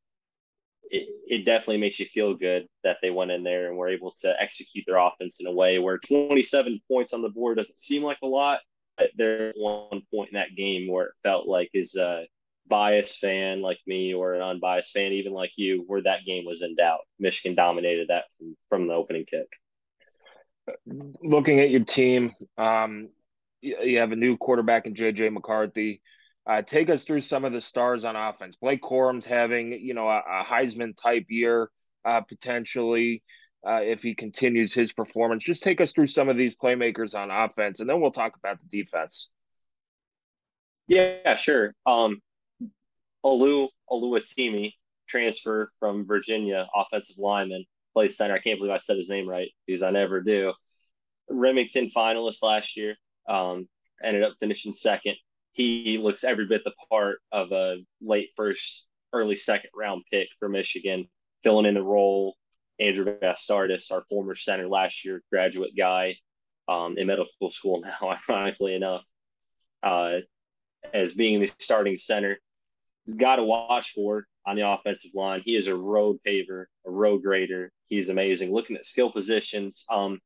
It, 0.89 1.07
it 1.27 1.45
definitely 1.45 1.77
makes 1.77 1.99
you 1.99 2.05
feel 2.05 2.33
good 2.33 2.67
that 2.83 2.97
they 3.01 3.11
went 3.11 3.31
in 3.31 3.43
there 3.43 3.69
and 3.69 3.77
were 3.77 3.89
able 3.89 4.13
to 4.21 4.41
execute 4.41 4.85
their 4.87 4.97
offense 4.97 5.39
in 5.39 5.47
a 5.47 5.51
way 5.51 5.79
where 5.79 5.97
27 5.97 6.81
points 6.87 7.13
on 7.13 7.21
the 7.21 7.29
board 7.29 7.57
doesn't 7.57 7.79
seem 7.79 8.03
like 8.03 8.17
a 8.23 8.27
lot, 8.27 8.59
there's 9.15 9.55
one 9.57 10.01
point 10.13 10.29
in 10.29 10.35
that 10.35 10.55
game 10.55 10.87
where 10.87 11.07
it 11.07 11.13
felt 11.23 11.47
like 11.47 11.69
as 11.75 11.95
a 11.95 12.25
biased 12.67 13.17
fan 13.19 13.61
like 13.61 13.79
me 13.85 14.13
or 14.13 14.33
an 14.33 14.41
unbiased 14.41 14.91
fan 14.91 15.11
even 15.11 15.33
like 15.33 15.51
you 15.57 15.83
where 15.87 16.03
that 16.03 16.23
game 16.25 16.45
was 16.45 16.61
in 16.61 16.75
doubt 16.75 17.01
michigan 17.19 17.53
dominated 17.53 18.07
that 18.07 18.25
from, 18.37 18.55
from 18.69 18.87
the 18.87 18.93
opening 18.93 19.25
kick 19.25 19.47
looking 20.85 21.59
at 21.59 21.69
your 21.69 21.83
team, 21.83 22.31
um, 22.57 23.09
you 23.61 23.99
have 23.99 24.11
a 24.11 24.15
new 24.15 24.37
quarterback 24.37 24.87
in 24.87 24.95
JJ 24.95 25.31
McCarthy. 25.31 26.01
Uh, 26.47 26.61
take 26.63 26.89
us 26.89 27.03
through 27.03 27.21
some 27.21 27.45
of 27.45 27.53
the 27.53 27.61
stars 27.61 28.03
on 28.03 28.15
offense. 28.15 28.55
Blake 28.55 28.81
Corum's 28.81 29.25
having, 29.25 29.73
you 29.73 29.93
know, 29.93 30.09
a, 30.09 30.17
a 30.17 30.43
Heisman 30.43 30.97
type 30.99 31.25
year 31.29 31.69
uh, 32.03 32.21
potentially 32.21 33.21
uh, 33.67 33.81
if 33.83 34.01
he 34.01 34.15
continues 34.15 34.73
his 34.73 34.91
performance. 34.91 35.43
Just 35.43 35.63
take 35.63 35.81
us 35.81 35.91
through 35.91 36.07
some 36.07 36.29
of 36.29 36.37
these 36.37 36.55
playmakers 36.55 37.17
on 37.17 37.31
offense, 37.31 37.79
and 37.79 37.89
then 37.89 38.01
we'll 38.01 38.11
talk 38.11 38.35
about 38.35 38.59
the 38.59 38.65
defense. 38.65 39.29
Yeah, 40.87 41.35
sure. 41.35 41.73
Um, 41.85 42.21
Olu 43.23 43.69
Oluwatimi, 43.89 44.73
transfer 45.07 45.71
from 45.79 46.05
Virginia, 46.05 46.67
offensive 46.75 47.17
lineman, 47.17 47.65
plays 47.93 48.17
center. 48.17 48.35
I 48.35 48.39
can't 48.39 48.59
believe 48.59 48.73
I 48.73 48.77
said 48.77 48.97
his 48.97 49.09
name 49.09 49.27
right 49.27 49.49
because 49.65 49.83
I 49.83 49.91
never 49.91 50.21
do. 50.21 50.53
Remington 51.29 51.89
finalist 51.95 52.41
last 52.41 52.75
year. 52.75 52.95
Um, 53.29 53.67
ended 54.03 54.23
up 54.23 54.33
finishing 54.39 54.73
second. 54.73 55.15
He 55.53 55.97
looks 56.01 56.23
every 56.23 56.47
bit 56.47 56.63
the 56.63 56.73
part 56.89 57.19
of 57.31 57.51
a 57.51 57.77
late 58.01 58.29
first, 58.35 58.87
early 59.13 59.35
second 59.35 59.69
round 59.75 60.03
pick 60.09 60.29
for 60.39 60.49
Michigan, 60.49 61.07
filling 61.43 61.65
in 61.65 61.75
the 61.75 61.83
role. 61.83 62.35
Andrew 62.81 63.05
Vastardis, 63.05 63.91
our 63.91 64.03
former 64.09 64.35
center 64.35 64.67
last 64.67 65.05
year, 65.05 65.21
graduate 65.31 65.71
guy 65.77 66.15
um, 66.67 66.97
in 66.97 67.07
medical 67.07 67.49
school 67.49 67.81
now, 67.81 68.17
ironically 68.29 68.75
enough, 68.75 69.03
uh, 69.83 70.17
as 70.93 71.13
being 71.13 71.39
the 71.39 71.51
starting 71.59 71.97
center. 71.97 72.39
Got 73.17 73.37
to 73.37 73.43
watch 73.43 73.93
for 73.93 74.25
on 74.45 74.55
the 74.55 74.67
offensive 74.67 75.11
line. 75.13 75.41
He 75.43 75.55
is 75.55 75.67
a 75.67 75.75
road 75.75 76.17
paver, 76.27 76.65
a 76.85 76.91
road 76.91 77.23
grader. 77.23 77.71
He's 77.87 78.09
amazing. 78.09 78.53
Looking 78.53 78.75
at 78.75 78.85
skill 78.85 79.11
positions, 79.11 79.85
um, 79.89 80.19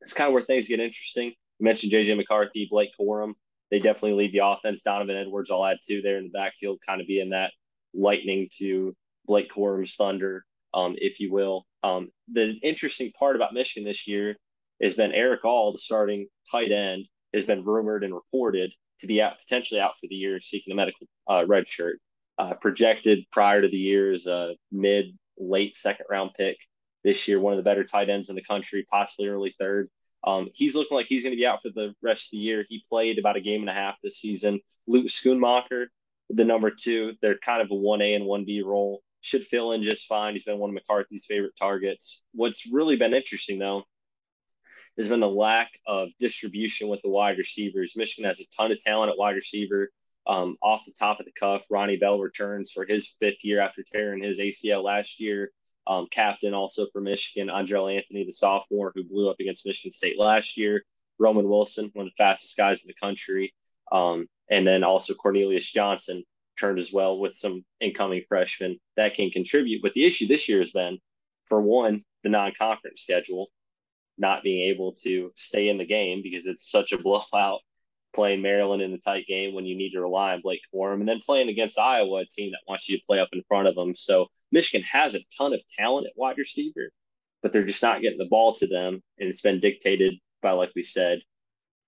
it's 0.00 0.12
kind 0.12 0.28
of 0.28 0.34
where 0.34 0.42
things 0.42 0.68
get 0.68 0.80
interesting. 0.80 1.28
You 1.58 1.64
mentioned 1.64 1.92
JJ 1.92 2.16
McCarthy, 2.16 2.68
Blake 2.70 2.90
Corum. 2.98 3.32
They 3.70 3.78
definitely 3.78 4.14
lead 4.14 4.32
the 4.32 4.44
offense. 4.44 4.82
Donovan 4.82 5.16
Edwards, 5.16 5.50
I'll 5.50 5.64
add 5.64 5.78
two 5.86 6.02
there 6.02 6.18
in 6.18 6.24
the 6.24 6.30
backfield, 6.30 6.80
kind 6.86 7.00
of 7.00 7.06
being 7.06 7.30
that 7.30 7.52
lightning 7.94 8.48
to 8.58 8.94
Blake 9.26 9.50
Corum's 9.50 9.94
thunder, 9.94 10.44
um, 10.74 10.94
if 10.98 11.20
you 11.20 11.32
will. 11.32 11.66
Um, 11.82 12.10
the 12.32 12.54
interesting 12.62 13.12
part 13.18 13.36
about 13.36 13.54
Michigan 13.54 13.86
this 13.86 14.06
year 14.06 14.36
has 14.82 14.94
been 14.94 15.12
Erick 15.12 15.44
All, 15.44 15.72
the 15.72 15.78
starting 15.78 16.26
tight 16.50 16.72
end, 16.72 17.06
has 17.34 17.44
been 17.44 17.64
rumored 17.64 18.04
and 18.04 18.14
reported 18.14 18.72
to 19.00 19.06
be 19.06 19.22
out 19.22 19.38
potentially 19.38 19.80
out 19.80 19.98
for 19.98 20.06
the 20.08 20.14
year, 20.14 20.40
seeking 20.40 20.72
a 20.72 20.76
medical 20.76 21.06
uh, 21.28 21.44
red 21.46 21.68
shirt. 21.68 21.98
Uh, 22.38 22.54
projected 22.54 23.26
prior 23.30 23.60
to 23.60 23.68
the 23.68 23.76
year 23.76 24.12
as 24.12 24.26
a 24.26 24.54
mid 24.72 25.16
late 25.38 25.76
second 25.76 26.06
round 26.08 26.30
pick 26.34 26.56
this 27.04 27.26
year, 27.28 27.40
one 27.40 27.52
of 27.52 27.58
the 27.58 27.62
better 27.62 27.84
tight 27.84 28.10
ends 28.10 28.28
in 28.28 28.36
the 28.36 28.42
country, 28.42 28.86
possibly 28.90 29.28
early 29.28 29.54
third. 29.58 29.88
Um, 30.26 30.48
he's 30.54 30.74
looking 30.74 30.96
like 30.96 31.06
he's 31.06 31.22
going 31.22 31.32
to 31.32 31.40
be 31.40 31.46
out 31.46 31.62
for 31.62 31.70
the 31.70 31.94
rest 32.02 32.26
of 32.26 32.30
the 32.32 32.38
year. 32.38 32.66
He 32.68 32.84
played 32.88 33.18
about 33.18 33.36
a 33.36 33.40
game 33.40 33.60
and 33.60 33.70
a 33.70 33.74
half 33.74 33.96
this 34.02 34.18
season. 34.18 34.60
Luke 34.86 35.06
Schoonmaker, 35.06 35.86
the 36.28 36.44
number 36.44 36.70
two, 36.70 37.14
they're 37.22 37.38
kind 37.38 37.62
of 37.62 37.70
a 37.70 37.74
1A 37.74 38.16
and 38.16 38.24
1B 38.24 38.64
role. 38.64 39.02
Should 39.22 39.46
fill 39.46 39.72
in 39.72 39.82
just 39.82 40.06
fine. 40.06 40.34
He's 40.34 40.44
been 40.44 40.58
one 40.58 40.70
of 40.70 40.74
McCarthy's 40.74 41.26
favorite 41.26 41.56
targets. 41.58 42.22
What's 42.32 42.66
really 42.66 42.96
been 42.96 43.14
interesting, 43.14 43.58
though, 43.58 43.84
has 44.96 45.08
been 45.08 45.20
the 45.20 45.28
lack 45.28 45.78
of 45.86 46.08
distribution 46.18 46.88
with 46.88 47.02
the 47.02 47.10
wide 47.10 47.38
receivers. 47.38 47.96
Michigan 47.96 48.28
has 48.28 48.40
a 48.40 48.46
ton 48.56 48.72
of 48.72 48.82
talent 48.82 49.10
at 49.10 49.18
wide 49.18 49.34
receiver. 49.34 49.90
Um, 50.26 50.56
off 50.62 50.84
the 50.86 50.92
top 50.92 51.20
of 51.20 51.26
the 51.26 51.32
cuff, 51.32 51.64
Ronnie 51.70 51.96
Bell 51.96 52.18
returns 52.18 52.70
for 52.70 52.84
his 52.84 53.08
fifth 53.20 53.42
year 53.42 53.60
after 53.60 53.82
tearing 53.82 54.22
his 54.22 54.38
ACL 54.38 54.82
last 54.82 55.20
year. 55.20 55.50
Um, 55.86 56.06
captain 56.10 56.54
also 56.54 56.86
for 56.92 57.00
Michigan, 57.00 57.48
Andrel 57.48 57.94
Anthony, 57.94 58.24
the 58.24 58.32
sophomore 58.32 58.92
who 58.94 59.02
blew 59.02 59.28
up 59.28 59.40
against 59.40 59.66
Michigan 59.66 59.90
State 59.90 60.18
last 60.18 60.56
year. 60.56 60.84
Roman 61.18 61.48
Wilson, 61.48 61.90
one 61.94 62.06
of 62.06 62.12
the 62.16 62.22
fastest 62.22 62.56
guys 62.56 62.84
in 62.84 62.88
the 62.88 62.94
country. 62.94 63.54
Um, 63.90 64.26
and 64.50 64.66
then 64.66 64.84
also 64.84 65.14
Cornelius 65.14 65.70
Johnson 65.70 66.24
turned 66.58 66.78
as 66.78 66.92
well 66.92 67.18
with 67.18 67.34
some 67.34 67.64
incoming 67.80 68.22
freshmen 68.28 68.78
that 68.96 69.14
can 69.14 69.30
contribute. 69.30 69.82
But 69.82 69.94
the 69.94 70.04
issue 70.04 70.26
this 70.26 70.48
year 70.48 70.58
has 70.58 70.70
been, 70.70 70.98
for 71.46 71.60
one, 71.60 72.04
the 72.22 72.28
non 72.28 72.52
conference 72.56 73.02
schedule, 73.02 73.48
not 74.18 74.42
being 74.42 74.68
able 74.70 74.92
to 75.02 75.32
stay 75.36 75.68
in 75.68 75.78
the 75.78 75.86
game 75.86 76.20
because 76.22 76.46
it's 76.46 76.70
such 76.70 76.92
a 76.92 76.98
blowout 76.98 77.60
playing 78.12 78.42
Maryland 78.42 78.82
in 78.82 78.92
the 78.92 78.98
tight 78.98 79.26
game 79.26 79.54
when 79.54 79.66
you 79.66 79.76
need 79.76 79.92
to 79.92 80.00
rely 80.00 80.32
on 80.32 80.40
Blake 80.40 80.60
Corum, 80.74 81.00
and 81.00 81.08
then 81.08 81.20
playing 81.20 81.48
against 81.48 81.78
Iowa, 81.78 82.22
a 82.22 82.26
team 82.26 82.50
that 82.52 82.60
wants 82.68 82.88
you 82.88 82.98
to 82.98 83.04
play 83.06 83.20
up 83.20 83.28
in 83.32 83.42
front 83.48 83.68
of 83.68 83.74
them. 83.74 83.94
So 83.94 84.26
Michigan 84.52 84.84
has 84.90 85.14
a 85.14 85.20
ton 85.36 85.54
of 85.54 85.60
talent 85.78 86.06
at 86.06 86.12
wide 86.16 86.38
receiver, 86.38 86.90
but 87.42 87.52
they're 87.52 87.64
just 87.64 87.82
not 87.82 88.02
getting 88.02 88.18
the 88.18 88.26
ball 88.26 88.54
to 88.54 88.66
them, 88.66 89.00
and 89.18 89.28
it's 89.28 89.40
been 89.40 89.60
dictated 89.60 90.14
by, 90.42 90.52
like 90.52 90.72
we 90.74 90.82
said, 90.82 91.20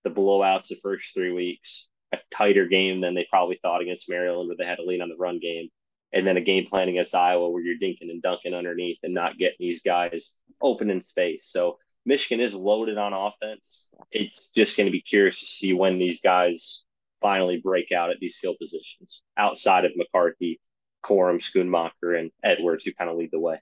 the 0.03 0.09
blowouts 0.09 0.67
the 0.67 0.75
first 0.81 1.13
three 1.13 1.31
weeks, 1.31 1.87
a 2.13 2.19
tighter 2.31 2.67
game 2.67 3.01
than 3.01 3.13
they 3.13 3.27
probably 3.29 3.59
thought 3.61 3.81
against 3.81 4.09
Maryland, 4.09 4.47
where 4.47 4.57
they 4.57 4.65
had 4.65 4.77
to 4.77 4.85
lean 4.85 5.01
on 5.01 5.09
the 5.09 5.17
run 5.17 5.39
game, 5.39 5.69
and 6.13 6.25
then 6.25 6.37
a 6.37 6.41
game 6.41 6.65
plan 6.65 6.89
against 6.89 7.15
Iowa 7.15 7.49
where 7.49 7.63
you're 7.63 7.79
dinking 7.79 8.09
and 8.09 8.21
dunking 8.21 8.53
underneath 8.53 8.99
and 9.03 9.13
not 9.13 9.37
getting 9.37 9.57
these 9.59 9.81
guys 9.81 10.31
open 10.61 10.89
in 10.89 11.01
space. 11.01 11.47
So 11.51 11.77
Michigan 12.05 12.39
is 12.39 12.53
loaded 12.53 12.97
on 12.97 13.13
offense. 13.13 13.89
It's 14.11 14.49
just 14.55 14.77
going 14.77 14.85
to 14.85 14.91
be 14.91 15.01
curious 15.01 15.39
to 15.39 15.45
see 15.45 15.73
when 15.73 15.99
these 15.99 16.21
guys 16.21 16.83
finally 17.21 17.57
break 17.57 17.91
out 17.91 18.11
at 18.11 18.19
these 18.19 18.37
field 18.37 18.57
positions 18.59 19.21
outside 19.37 19.85
of 19.85 19.91
McCarthy, 19.95 20.59
Corum, 21.05 21.39
Schoonmaker, 21.39 22.19
and 22.19 22.31
Edwards, 22.43 22.83
who 22.83 22.93
kind 22.93 23.09
of 23.09 23.17
lead 23.17 23.29
the 23.31 23.39
way. 23.39 23.59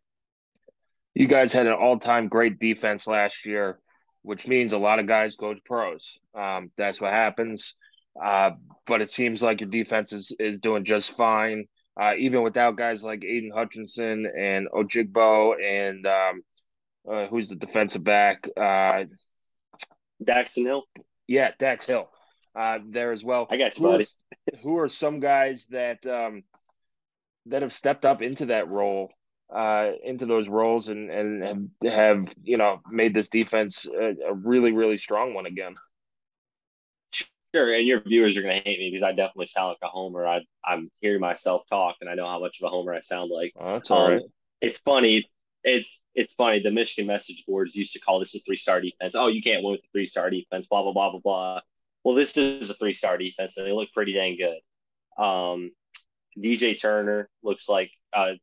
You 1.13 1.27
guys 1.27 1.53
had 1.53 1.67
an 1.67 1.74
all 1.74 2.00
time 2.00 2.27
great 2.27 2.60
defense 2.60 3.05
last 3.05 3.46
year, 3.46 3.79
which 4.24 4.48
means 4.48 4.74
a 4.74 4.77
lot 4.77 5.00
of 5.00 5.08
guys 5.08 5.36
go 5.36 5.53
to 5.53 5.60
pros. 5.65 6.17
Um, 6.34 6.72
that's 6.77 7.00
what 7.00 7.12
happens. 7.12 7.75
Uh, 8.22 8.51
but 8.88 9.01
it 9.01 9.10
seems 9.10 9.41
like 9.41 9.62
your 9.62 9.70
defense 9.70 10.13
is, 10.13 10.32
is 10.39 10.60
doing 10.60 10.84
just 10.84 11.12
fine, 11.12 11.65
uh, 12.00 12.13
even 12.18 12.41
without 12.41 12.77
guys 12.77 13.03
like 13.03 13.24
Aidan 13.24 13.51
Hutchinson 13.53 14.25
and 14.25 14.68
Ojabo 14.70 15.56
and 15.62 16.06
um, 16.06 16.41
uh, 17.10 17.27
who's 17.27 17.50
the 17.50 17.56
defensive 17.56 18.03
back? 18.03 18.48
Uh, 18.58 19.06
Daxton 20.24 20.65
Hill. 20.65 20.84
Yeah, 21.27 21.51
Dax 21.58 21.86
Hill. 21.86 22.10
Uh, 22.56 22.80
there 22.89 23.12
as 23.12 23.24
well. 23.24 23.48
I 23.50 23.58
got 23.58 23.77
you, 23.77 23.86
who 23.86 23.91
buddy. 23.91 24.03
Are, 24.53 24.60
who 24.60 24.77
are 24.80 24.89
some 24.89 25.20
guys 25.20 25.68
that 25.70 26.06
um, 26.06 26.44
that 27.46 27.62
have 27.62 27.74
stepped 27.74 28.06
up 28.06 28.22
into 28.22 28.48
that 28.48 28.68
role, 28.68 29.10
uh, 29.56 29.91
into 30.03 30.25
those 30.25 30.50
roles, 30.50 30.89
and 30.89 31.10
and 31.10 31.44
have, 31.44 31.94
have 31.94 32.34
you 32.44 32.58
know 32.58 32.82
made 32.89 33.13
this 33.13 33.30
defense 33.30 33.86
a, 33.86 34.15
a 34.27 34.34
really 34.34 34.74
really 34.74 34.98
strong 34.98 35.34
one 35.34 35.46
again. 35.46 35.75
Sure, 37.53 37.74
and 37.74 37.86
your 37.86 38.01
viewers 38.01 38.38
are 38.38 38.41
going 38.41 38.62
to 38.62 38.70
hate 38.70 38.79
me 38.79 38.89
because 38.91 39.03
I 39.03 39.12
definitely 39.12 39.48
sound 39.48 39.70
like 39.70 39.77
a 39.84 39.88
homer. 39.88 40.25
I, 40.25 40.41
I'm 40.63 40.89
hearing 41.01 41.20
myself 41.20 41.63
talk, 41.70 41.98
and 42.00 42.10
I 42.10 42.15
know 42.15 42.27
how 42.27 42.39
much 42.39 42.60
of 42.62 42.67
a 42.67 42.70
homer 42.70 42.93
I 42.93 43.01
sound 43.01 43.29
like. 43.29 43.53
Oh, 43.60 43.74
that's 43.74 43.91
um, 43.91 44.12
right. 44.12 44.22
It's 44.62 44.77
funny 44.77 45.29
it's 45.63 46.00
it's 46.15 46.34
funny. 46.34 46.60
The 46.60 46.72
Michigan 46.72 47.08
message 47.08 47.43
boards 47.48 47.75
used 47.75 47.93
to 47.93 48.00
call 48.00 48.20
this 48.20 48.36
a 48.36 48.39
three 48.39 48.55
star 48.55 48.81
defense. 48.81 49.15
Oh, 49.15 49.27
you 49.27 49.41
can't 49.41 49.63
win 49.63 49.74
with 49.74 49.81
a 49.81 49.91
three 49.91 50.05
star 50.05 50.29
defense. 50.29 50.67
Blah 50.67 50.84
blah 50.84 50.93
blah 50.93 51.12
blah 51.12 51.20
blah. 51.20 51.62
Well, 52.03 52.15
this 52.15 52.36
is 52.38 52.70
a 52.70 52.74
three 52.74 52.93
star 52.93 53.17
defense, 53.17 53.58
and 53.58 53.65
they 53.65 53.72
look 53.72 53.91
pretty 53.93 54.13
dang 54.13 54.38
good. 54.38 55.24
Um, 55.24 55.72
DJ 56.38 56.79
Turner 56.79 57.29
looks 57.43 57.70
like 57.70 57.91
uh, 58.13 58.34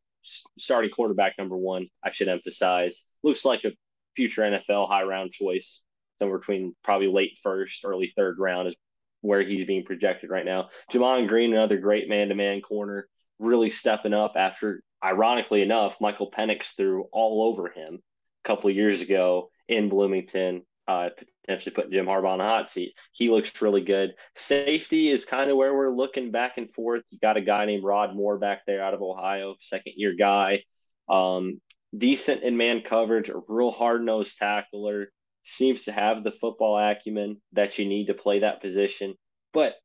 starting 0.57 0.91
quarterback 0.91 1.35
number 1.38 1.57
one. 1.57 1.88
I 2.05 2.11
should 2.11 2.29
emphasize 2.29 3.05
looks 3.23 3.45
like 3.45 3.65
a 3.65 3.73
future 4.15 4.43
NFL 4.43 4.88
high 4.88 5.03
round 5.03 5.33
choice, 5.33 5.83
somewhere 6.21 6.38
between 6.38 6.75
probably 6.85 7.09
late 7.09 7.38
first, 7.43 7.85
early 7.85 8.12
third 8.17 8.38
round 8.38 8.69
is 8.69 8.77
where 9.21 9.43
he's 9.43 9.65
being 9.65 9.85
projected 9.85 10.31
right 10.31 10.45
now. 10.45 10.69
Gemon 10.93 11.29
Green, 11.29 11.53
another 11.53 11.79
great 11.79 12.09
man 12.09 12.29
to 12.29 12.35
man 12.35 12.61
corner, 12.61 13.09
really 13.39 13.71
stepping 13.71 14.15
up 14.15 14.35
after 14.37 14.83
ironically 15.03 15.63
enough, 15.63 15.97
Michael 16.01 16.31
Penix 16.31 16.77
threw 16.77 17.05
all 17.13 17.43
over 17.43 17.69
him 17.69 18.01
a 18.45 18.49
couple 18.49 18.71
years 18.71 19.01
ago 19.01 19.51
in 19.69 19.89
Bloomington, 19.89 20.63
uh, 20.87 21.11
potentially 21.47 21.75
putting 21.75 21.93
Jim 21.93 22.07
Harbaugh 22.07 22.33
on 22.33 22.39
the 22.39 22.45
hot 22.45 22.69
seat. 22.69 22.95
He 23.13 23.31
looks 23.31 23.61
really 23.61 23.83
good. 23.83 24.15
Safety 24.35 25.11
is 25.11 25.25
kind 25.25 25.51
of 25.51 25.57
where 25.57 25.75
we're 25.75 25.95
looking 25.95 26.31
back 26.31 26.59
and 26.59 26.73
forth. 26.73 27.03
You 27.11 27.19
got 27.21 27.37
a 27.37 27.43
guy 27.43 27.67
named 27.67 27.85
Rod 27.85 28.15
Moore 28.15 28.39
back 28.39 28.63
there 28.67 28.83
out 28.83 28.95
of 28.95 29.03
Ohio, 29.03 29.57
second 29.61 29.95
year 29.97 30.15
guy. 30.19 30.65
Um, 31.09 31.61
decent 31.97 32.43
in 32.43 32.57
man 32.57 32.83
coverage, 32.83 33.29
a 33.29 33.41
real 33.49 33.71
hard 33.71 34.05
nosed 34.05 34.39
tackler. 34.39 35.11
Seems 35.50 35.85
to 35.85 35.93
have 35.93 36.25
the 36.25 36.31
football 36.31 36.78
acumen 36.78 37.40
that 37.55 37.78
you 37.78 37.87
need 37.87 38.09
to 38.09 38.14
play 38.14 38.40
that 38.40 38.61
position, 38.61 39.14
but 39.55 39.76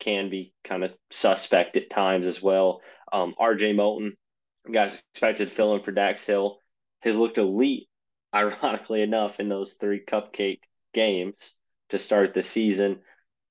can 0.00 0.30
be 0.30 0.52
kind 0.64 0.82
of 0.82 0.92
suspect 1.10 1.76
at 1.76 1.88
times 1.88 2.26
as 2.26 2.42
well. 2.42 2.80
Um, 3.12 3.32
RJ 3.40 3.76
Moten, 3.76 4.16
guys 4.70 5.00
expected 5.14 5.46
to 5.46 5.54
fill 5.54 5.76
in 5.76 5.82
for 5.82 5.92
Dax 5.92 6.24
Hill, 6.24 6.58
has 7.02 7.16
looked 7.16 7.38
elite, 7.38 7.88
ironically 8.34 9.00
enough, 9.00 9.38
in 9.38 9.48
those 9.48 9.74
three 9.74 10.04
cupcake 10.04 10.58
games 10.92 11.52
to 11.90 12.00
start 12.00 12.34
the 12.34 12.42
season 12.42 12.98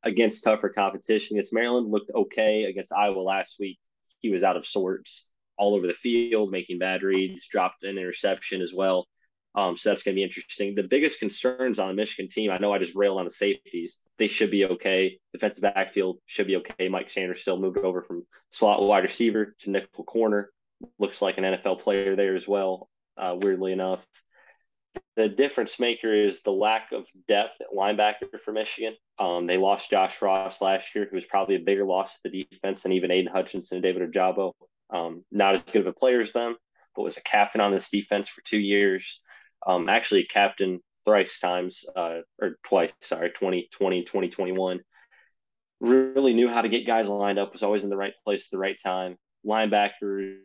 against 0.03 0.43
tougher 0.43 0.67
competition. 0.67 1.37
Against 1.37 1.53
Maryland, 1.53 1.89
looked 1.89 2.11
okay. 2.13 2.65
Against 2.65 2.91
Iowa 2.91 3.21
last 3.21 3.61
week, 3.61 3.79
he 4.19 4.29
was 4.29 4.43
out 4.43 4.57
of 4.57 4.67
sorts 4.67 5.25
all 5.57 5.73
over 5.73 5.87
the 5.87 5.93
field, 5.93 6.51
making 6.51 6.79
bad 6.79 7.01
reads, 7.01 7.47
dropped 7.47 7.85
an 7.85 7.97
interception 7.97 8.61
as 8.61 8.73
well. 8.73 9.07
Um, 9.55 9.77
so 9.77 9.89
that's 9.89 10.03
going 10.03 10.15
to 10.15 10.19
be 10.19 10.23
interesting. 10.23 10.75
The 10.75 10.83
biggest 10.83 11.19
concerns 11.19 11.79
on 11.79 11.87
the 11.87 11.93
Michigan 11.93 12.29
team, 12.29 12.51
I 12.51 12.57
know 12.57 12.73
I 12.73 12.77
just 12.77 12.95
railed 12.95 13.19
on 13.19 13.25
the 13.25 13.31
safeties. 13.31 13.99
They 14.17 14.27
should 14.27 14.51
be 14.51 14.65
okay. 14.65 15.17
Defensive 15.31 15.61
backfield 15.61 16.17
should 16.25 16.47
be 16.47 16.57
okay. 16.57 16.89
Mike 16.89 17.07
Sainristil 17.07 17.59
moved 17.59 17.77
over 17.77 18.01
from 18.01 18.25
slot 18.49 18.81
wide 18.81 19.03
receiver 19.03 19.55
to 19.59 19.69
nickel 19.69 20.03
corner. 20.03 20.51
Looks 20.99 21.21
like 21.21 21.37
an 21.37 21.45
NFL 21.45 21.79
player 21.79 22.17
there 22.17 22.35
as 22.35 22.45
well, 22.45 22.89
uh, 23.15 23.37
weirdly 23.39 23.71
enough. 23.71 24.05
The 25.15 25.29
difference 25.29 25.79
maker 25.79 26.13
is 26.13 26.41
the 26.41 26.51
lack 26.51 26.91
of 26.91 27.05
depth 27.27 27.61
at 27.61 27.67
linebacker 27.73 28.39
for 28.43 28.51
Michigan. 28.51 28.95
Um, 29.17 29.47
they 29.47 29.57
lost 29.57 29.89
Josh 29.89 30.21
Ross 30.21 30.61
last 30.61 30.93
year, 30.93 31.07
who 31.09 31.15
was 31.15 31.25
probably 31.25 31.55
a 31.55 31.59
bigger 31.59 31.85
loss 31.85 32.15
to 32.15 32.29
the 32.29 32.45
defense 32.51 32.83
than 32.83 32.91
even 32.91 33.11
Aidan 33.11 33.31
Hutchinson 33.31 33.77
and 33.77 33.83
David 33.83 34.11
Ojabo. 34.11 34.51
Um, 34.89 35.23
not 35.31 35.55
as 35.55 35.61
good 35.61 35.81
of 35.81 35.87
a 35.87 35.93
player 35.93 36.19
as 36.19 36.33
them, 36.33 36.57
but 36.95 37.03
was 37.03 37.17
a 37.17 37.23
captain 37.23 37.61
on 37.61 37.71
this 37.71 37.89
defense 37.89 38.27
for 38.27 38.41
two 38.41 38.59
years 38.59 39.21
um, 39.65 39.89
actually 39.89 40.23
captain 40.23 40.79
thrice 41.05 41.39
times, 41.39 41.85
uh, 41.95 42.19
or 42.41 42.57
twice, 42.63 42.91
sorry, 43.01 43.29
2020, 43.29 44.03
2021. 44.03 44.81
Really 45.81 46.33
knew 46.33 46.49
how 46.49 46.61
to 46.61 46.69
get 46.69 46.87
guys 46.87 47.07
lined 47.07 47.39
up, 47.39 47.53
was 47.53 47.63
always 47.63 47.83
in 47.83 47.89
the 47.89 47.97
right 47.97 48.13
place 48.25 48.45
at 48.47 48.51
the 48.51 48.57
right 48.57 48.77
time. 48.83 49.17
Linebackers 49.45 50.37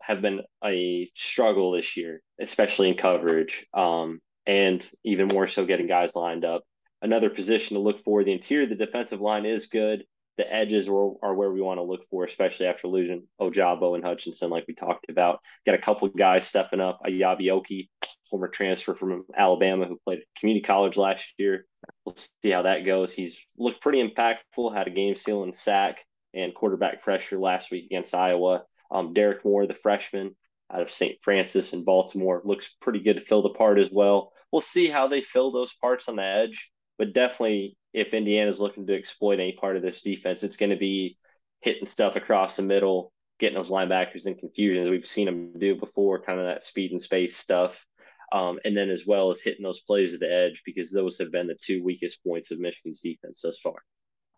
have 0.00 0.22
been 0.22 0.42
a 0.64 1.10
struggle 1.14 1.72
this 1.72 1.96
year, 1.96 2.22
especially 2.40 2.88
in 2.88 2.96
coverage, 2.96 3.66
um, 3.74 4.20
and 4.46 4.88
even 5.04 5.26
more 5.26 5.48
so 5.48 5.66
getting 5.66 5.88
guys 5.88 6.14
lined 6.14 6.44
up. 6.44 6.62
Another 7.02 7.28
position 7.28 7.74
to 7.74 7.82
look 7.82 8.02
for 8.04 8.22
the 8.22 8.32
interior, 8.32 8.66
the 8.66 8.74
defensive 8.74 9.20
line 9.20 9.44
is 9.44 9.66
good. 9.66 10.04
The 10.38 10.52
edges 10.52 10.86
are, 10.86 11.12
are 11.22 11.34
where 11.34 11.50
we 11.50 11.62
want 11.62 11.78
to 11.78 11.82
look 11.82 12.06
for, 12.10 12.24
especially 12.24 12.66
after 12.66 12.88
losing 12.88 13.26
Ojabo 13.40 13.94
and 13.94 14.04
Hutchinson, 14.04 14.50
like 14.50 14.66
we 14.68 14.74
talked 14.74 15.06
about. 15.08 15.40
Got 15.64 15.74
a 15.74 15.78
couple 15.78 16.08
guys 16.08 16.46
stepping 16.46 16.80
up. 16.80 17.00
Eyabi 17.06 17.46
Okie 17.46 17.88
former 18.30 18.48
transfer 18.48 18.94
from 18.94 19.24
Alabama 19.34 19.86
who 19.86 19.98
played 20.04 20.22
community 20.38 20.64
college 20.64 20.96
last 20.96 21.34
year. 21.38 21.66
We'll 22.04 22.16
see 22.16 22.50
how 22.50 22.62
that 22.62 22.84
goes. 22.84 23.12
He's 23.12 23.38
looked 23.56 23.80
pretty 23.80 24.06
impactful, 24.06 24.74
had 24.74 24.86
a 24.86 24.90
game 24.90 25.14
stealing 25.14 25.52
sack 25.52 26.04
and 26.34 26.54
quarterback 26.54 27.02
pressure 27.02 27.38
last 27.38 27.70
week 27.70 27.86
against 27.86 28.14
Iowa. 28.14 28.64
Um, 28.90 29.12
Derrick 29.14 29.44
Moore, 29.44 29.66
the 29.66 29.74
freshman 29.74 30.36
out 30.72 30.82
of 30.82 30.90
St. 30.90 31.16
Frances 31.22 31.72
in 31.72 31.84
Baltimore, 31.84 32.42
looks 32.44 32.74
pretty 32.80 33.00
good 33.00 33.14
to 33.14 33.20
fill 33.20 33.42
the 33.42 33.50
part 33.50 33.78
as 33.78 33.90
well. 33.90 34.32
We'll 34.52 34.60
see 34.60 34.88
how 34.88 35.08
they 35.08 35.22
fill 35.22 35.52
those 35.52 35.72
parts 35.74 36.08
on 36.08 36.16
the 36.16 36.24
edge, 36.24 36.70
but 36.98 37.12
definitely 37.12 37.76
if 37.92 38.14
Indiana's 38.14 38.60
looking 38.60 38.86
to 38.86 38.96
exploit 38.96 39.40
any 39.40 39.52
part 39.52 39.76
of 39.76 39.82
this 39.82 40.02
defense, 40.02 40.42
it's 40.42 40.56
going 40.56 40.70
to 40.70 40.76
be 40.76 41.16
hitting 41.60 41.86
stuff 41.86 42.16
across 42.16 42.56
the 42.56 42.62
middle, 42.62 43.12
getting 43.38 43.56
those 43.56 43.70
linebackers 43.70 44.26
in 44.26 44.34
confusion 44.34 44.82
as 44.82 44.90
we've 44.90 45.06
seen 45.06 45.26
them 45.26 45.52
do 45.58 45.74
before, 45.74 46.22
kind 46.22 46.38
of 46.38 46.46
that 46.46 46.64
speed 46.64 46.90
and 46.90 47.00
space 47.00 47.36
stuff 47.36 47.86
um, 48.32 48.58
and 48.64 48.76
then 48.76 48.90
as 48.90 49.06
well 49.06 49.30
as 49.30 49.40
hitting 49.40 49.62
those 49.62 49.80
plays 49.80 50.14
at 50.14 50.20
the 50.20 50.32
edge 50.32 50.62
because 50.64 50.90
those 50.90 51.18
have 51.18 51.30
been 51.30 51.46
the 51.46 51.56
two 51.60 51.82
weakest 51.82 52.22
points 52.24 52.50
of 52.50 52.58
Michigan's 52.58 53.00
defense 53.00 53.40
thus 53.42 53.58
far. 53.58 53.76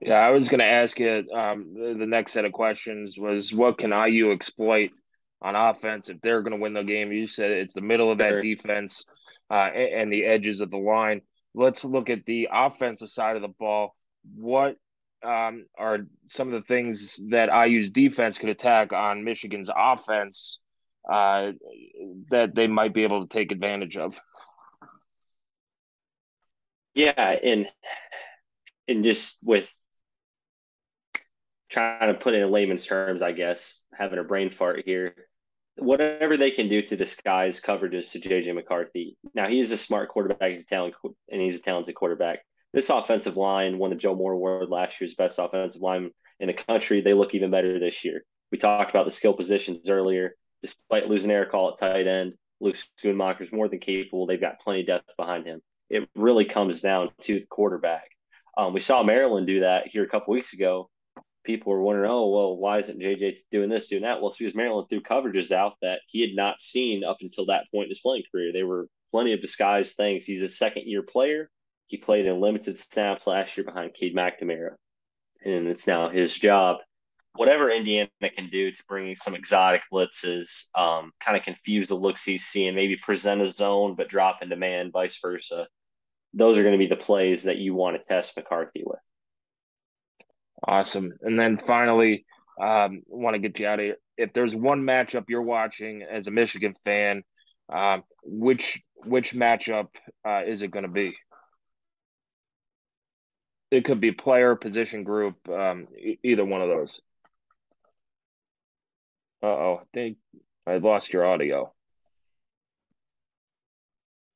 Yeah, 0.00 0.14
I 0.14 0.30
was 0.30 0.48
going 0.48 0.60
to 0.60 0.66
ask 0.66 0.98
you. 1.00 1.26
Um, 1.34 1.74
the, 1.74 2.06
next 2.06 2.32
set 2.32 2.44
of 2.44 2.52
questions 2.52 3.18
was 3.18 3.52
what 3.52 3.78
can 3.78 3.90
IU 3.90 4.32
exploit 4.32 4.90
on 5.42 5.56
offense 5.56 6.08
if 6.08 6.20
they're 6.20 6.42
going 6.42 6.56
to 6.56 6.62
win 6.62 6.74
the 6.74 6.84
game? 6.84 7.10
You 7.10 7.26
said 7.26 7.50
it's 7.50 7.74
the 7.74 7.80
middle 7.80 8.12
of 8.12 8.18
that 8.18 8.30
sure. 8.30 8.40
defense 8.40 9.04
uh, 9.50 9.54
and, 9.74 10.02
and 10.02 10.12
the 10.12 10.24
edges 10.24 10.60
of 10.60 10.70
the 10.70 10.76
line. 10.76 11.22
Let's 11.54 11.84
look 11.84 12.10
at 12.10 12.26
the 12.26 12.48
offensive 12.52 13.08
side 13.08 13.34
of 13.34 13.42
the 13.42 13.48
ball. 13.48 13.96
What 14.36 14.76
um, 15.24 15.66
are 15.76 16.06
some 16.26 16.52
of 16.52 16.62
the 16.62 16.66
things 16.66 17.16
that 17.30 17.48
IU's 17.66 17.90
defense 17.90 18.38
could 18.38 18.50
attack 18.50 18.92
on 18.92 19.24
Michigan's 19.24 19.70
offense 19.74 20.60
uh, 21.08 21.52
that 22.30 22.54
they 22.54 22.66
might 22.66 22.92
be 22.92 23.02
able 23.02 23.26
to 23.26 23.28
take 23.28 23.52
advantage 23.52 23.96
of. 23.96 24.20
Yeah, 26.94 27.12
and 27.16 27.70
and 28.88 29.04
just 29.04 29.38
with 29.42 29.70
trying 31.70 32.12
to 32.12 32.18
put 32.18 32.34
it 32.34 32.42
in 32.42 32.50
layman's 32.50 32.86
terms, 32.86 33.22
I 33.22 33.32
guess 33.32 33.80
having 33.94 34.18
a 34.18 34.24
brain 34.24 34.50
fart 34.50 34.82
here. 34.84 35.14
Whatever 35.76 36.36
they 36.36 36.50
can 36.50 36.68
do 36.68 36.82
to 36.82 36.96
disguise 36.96 37.60
coverages 37.60 38.10
to 38.10 38.20
JJ 38.20 38.52
McCarthy. 38.54 39.16
Now 39.32 39.46
he's 39.46 39.70
a 39.70 39.76
smart 39.76 40.08
quarterback. 40.08 40.50
He's 40.50 40.62
a 40.62 40.66
talent, 40.66 40.94
and 41.30 41.40
he's 41.40 41.56
a 41.56 41.62
talented 41.62 41.94
quarterback. 41.94 42.40
This 42.72 42.90
offensive 42.90 43.36
line 43.36 43.78
won 43.78 43.90
the 43.90 43.96
Joe 43.96 44.16
Moore 44.16 44.32
Award 44.32 44.68
last 44.68 45.00
year's 45.00 45.14
best 45.14 45.38
offensive 45.38 45.80
line 45.80 46.10
in 46.40 46.48
the 46.48 46.54
country. 46.54 47.00
They 47.00 47.14
look 47.14 47.34
even 47.34 47.50
better 47.50 47.78
this 47.78 48.04
year. 48.04 48.24
We 48.50 48.58
talked 48.58 48.90
about 48.90 49.04
the 49.04 49.12
skill 49.12 49.34
positions 49.34 49.88
earlier 49.88 50.34
despite 50.62 51.08
losing 51.08 51.30
Erick 51.30 51.54
All 51.54 51.70
at 51.70 51.78
tight 51.78 52.06
end, 52.06 52.34
Luke 52.60 52.76
Schoonmaker 53.02 53.42
is 53.42 53.52
more 53.52 53.68
than 53.68 53.78
capable. 53.78 54.26
They've 54.26 54.40
got 54.40 54.60
plenty 54.60 54.80
of 54.80 54.86
depth 54.86 55.16
behind 55.16 55.46
him. 55.46 55.60
It 55.88 56.08
really 56.14 56.44
comes 56.44 56.80
down 56.80 57.10
to 57.22 57.40
the 57.40 57.46
quarterback. 57.46 58.10
Um, 58.56 58.74
we 58.74 58.80
saw 58.80 59.02
Maryland 59.02 59.46
do 59.46 59.60
that 59.60 59.86
here 59.86 60.02
a 60.02 60.08
couple 60.08 60.34
weeks 60.34 60.52
ago. 60.52 60.90
People 61.44 61.72
were 61.72 61.80
wondering, 61.80 62.10
oh, 62.10 62.28
well, 62.28 62.56
why 62.56 62.78
isn't 62.78 63.00
JJ 63.00 63.38
doing 63.50 63.70
this, 63.70 63.88
doing 63.88 64.02
that? 64.02 64.20
Well, 64.20 64.28
it's 64.28 64.36
because 64.36 64.54
Maryland 64.54 64.88
threw 64.90 65.00
coverages 65.00 65.52
out 65.52 65.74
that 65.80 66.00
he 66.08 66.20
had 66.20 66.34
not 66.34 66.60
seen 66.60 67.04
up 67.04 67.18
until 67.20 67.46
that 67.46 67.64
point 67.70 67.84
in 67.84 67.90
his 67.90 68.00
playing 68.00 68.24
career. 68.30 68.52
They 68.52 68.64
were 68.64 68.88
plenty 69.10 69.32
of 69.32 69.40
disguised 69.40 69.96
things. 69.96 70.24
He's 70.24 70.42
a 70.42 70.48
second 70.48 70.86
year 70.86 71.02
player. 71.02 71.48
He 71.86 71.96
played 71.96 72.26
in 72.26 72.40
limited 72.40 72.76
snaps 72.76 73.26
last 73.26 73.56
year 73.56 73.64
behind 73.64 73.94
Cade 73.94 74.14
McNamara. 74.14 74.74
And 75.44 75.68
it's 75.68 75.86
now 75.86 76.08
his 76.08 76.34
job 76.34 76.78
whatever 77.34 77.70
Indiana 77.70 78.08
can 78.34 78.48
do 78.50 78.70
to 78.70 78.84
bring 78.88 79.14
some 79.16 79.34
exotic 79.34 79.82
blitzes, 79.92 80.64
um, 80.74 81.12
kind 81.20 81.36
of 81.36 81.44
confuse 81.44 81.88
the 81.88 81.94
looks 81.94 82.24
he's 82.24 82.46
seeing, 82.46 82.74
maybe 82.74 82.96
present 82.96 83.42
a 83.42 83.46
zone 83.46 83.94
but 83.96 84.08
drop 84.08 84.42
into 84.42 84.56
man, 84.56 84.90
vice 84.90 85.18
versa. 85.20 85.66
Those 86.34 86.58
are 86.58 86.62
going 86.62 86.72
to 86.72 86.78
be 86.78 86.88
the 86.88 86.96
plays 86.96 87.44
that 87.44 87.58
you 87.58 87.74
want 87.74 88.00
to 88.00 88.06
test 88.06 88.36
McCarthy 88.36 88.82
with. 88.84 89.00
Awesome. 90.66 91.12
And 91.22 91.38
then 91.38 91.58
finally, 91.58 92.26
um, 92.60 93.02
want 93.06 93.34
to 93.34 93.38
get 93.38 93.58
you 93.58 93.66
out 93.66 93.78
of 93.78 93.84
here. 93.84 93.96
If 94.16 94.32
there's 94.32 94.54
one 94.54 94.82
matchup 94.82 95.26
you're 95.28 95.42
watching 95.42 96.02
as 96.02 96.26
a 96.26 96.32
Michigan 96.32 96.74
fan, 96.84 97.22
um, 97.72 98.02
which 98.24 98.82
which 99.04 99.32
matchup 99.32 99.88
uh, 100.26 100.42
is 100.44 100.62
it 100.62 100.70
going 100.72 100.84
to 100.84 100.90
be? 100.90 101.16
It 103.70 103.84
could 103.84 104.00
be 104.00 104.12
player, 104.12 104.56
position 104.56 105.04
group, 105.04 105.36
um, 105.48 105.86
e- 105.96 106.18
either 106.24 106.44
one 106.44 106.62
of 106.62 106.68
those. 106.68 107.00
Uh 109.42 109.46
oh, 109.46 109.80
I 109.82 109.84
think 109.94 110.18
I 110.66 110.78
lost 110.78 111.12
your 111.12 111.26
audio. 111.26 111.72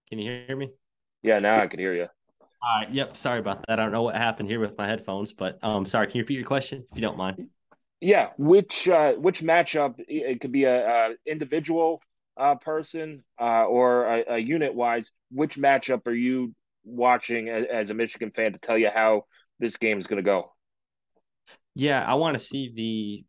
Can 0.09 0.19
you 0.19 0.45
hear 0.47 0.57
me? 0.57 0.71
Yeah, 1.23 1.39
now 1.39 1.61
I 1.61 1.67
can 1.67 1.81
hear 1.81 1.95
you. 1.95 2.07
All 2.63 2.81
right. 2.81 2.91
Yep. 2.91 3.17
Sorry 3.17 3.39
about 3.39 3.65
that. 3.67 3.79
I 3.79 3.83
don't 3.83 3.93
know 3.93 4.03
what 4.03 4.15
happened 4.15 4.49
here 4.49 4.61
with 4.61 4.77
my 4.79 4.87
headphones, 4.87 5.33
but 5.33 5.59
um, 5.65 5.87
sorry. 5.87 6.07
Can 6.07 6.17
you 6.17 6.23
repeat 6.23 6.35
your 6.35 6.47
question 6.47 6.85
if 6.91 6.97
you 6.97 7.03
don't 7.03 7.17
mind? 7.17 7.49
Yeah. 8.01 8.31
Which 8.39 8.89
uh, 8.89 9.13
which 9.15 9.41
matchup? 9.41 9.95
It 9.99 10.41
could 10.41 10.53
be 10.53 10.65
a, 10.65 10.87
a 10.87 11.15
individual 11.27 12.01
uh, 12.37 12.55
person 12.57 13.25
uh, 13.41 13.65
or 13.65 14.05
a, 14.07 14.35
a 14.35 14.39
unit 14.39 14.75
wise. 14.75 15.11
Which 15.31 15.57
matchup 15.57 16.07
are 16.07 16.15
you 16.15 16.55
watching 16.85 17.49
as, 17.49 17.65
as 17.73 17.91
a 17.91 17.95
Michigan 17.95 18.31
fan 18.31 18.53
to 18.53 18.59
tell 18.59 18.79
you 18.79 18.91
how 18.95 19.25
this 19.59 19.77
game 19.77 19.99
is 19.99 20.07
going 20.07 20.23
to 20.23 20.23
go? 20.23 20.53
Yeah, 21.75 22.05
I 22.05 22.15
want 22.15 22.35
to 22.35 22.41
see 22.41 22.73
the 22.75 23.25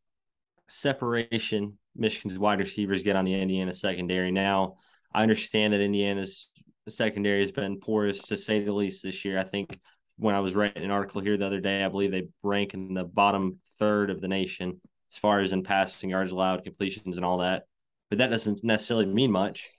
separation 0.70 1.78
Michigan's 1.96 2.40
wide 2.40 2.60
receivers 2.60 3.04
get 3.04 3.16
on 3.16 3.26
the 3.26 3.40
Indiana 3.40 3.74
secondary. 3.74 4.32
Now, 4.32 4.78
I 5.14 5.22
understand 5.22 5.74
that 5.74 5.82
Indiana's 5.82 6.48
secondary 6.90 7.42
has 7.42 7.52
been 7.52 7.80
porous 7.80 8.24
to 8.28 8.38
say 8.38 8.64
the 8.64 8.74
least 8.74 9.04
this 9.04 9.24
year. 9.24 9.40
I 9.40 9.44
think 9.44 9.80
when 10.18 10.36
I 10.36 10.40
was 10.40 10.56
writing 10.56 10.84
an 10.84 10.92
article 10.92 11.22
here 11.22 11.38
the 11.38 11.46
other 11.46 11.60
day, 11.60 11.84
I 11.84 11.90
believe 11.90 12.12
they 12.12 12.28
rank 12.42 12.74
in 12.74 12.94
the 12.94 13.04
bottom 13.04 13.60
third 13.80 14.10
of 14.10 14.22
the 14.22 14.28
nation 14.28 14.82
as 15.12 15.18
far 15.18 15.40
as 15.40 15.52
in 15.52 15.64
passing 15.64 16.10
yards 16.10 16.32
allowed, 16.32 16.64
completions, 16.64 17.18
and 17.18 17.26
all 17.26 17.40
that. 17.40 17.66
But 18.10 18.20
that 18.20 18.32
doesn't 18.32 18.64
necessarily 18.64 19.06
mean 19.06 19.32
much 19.32 19.70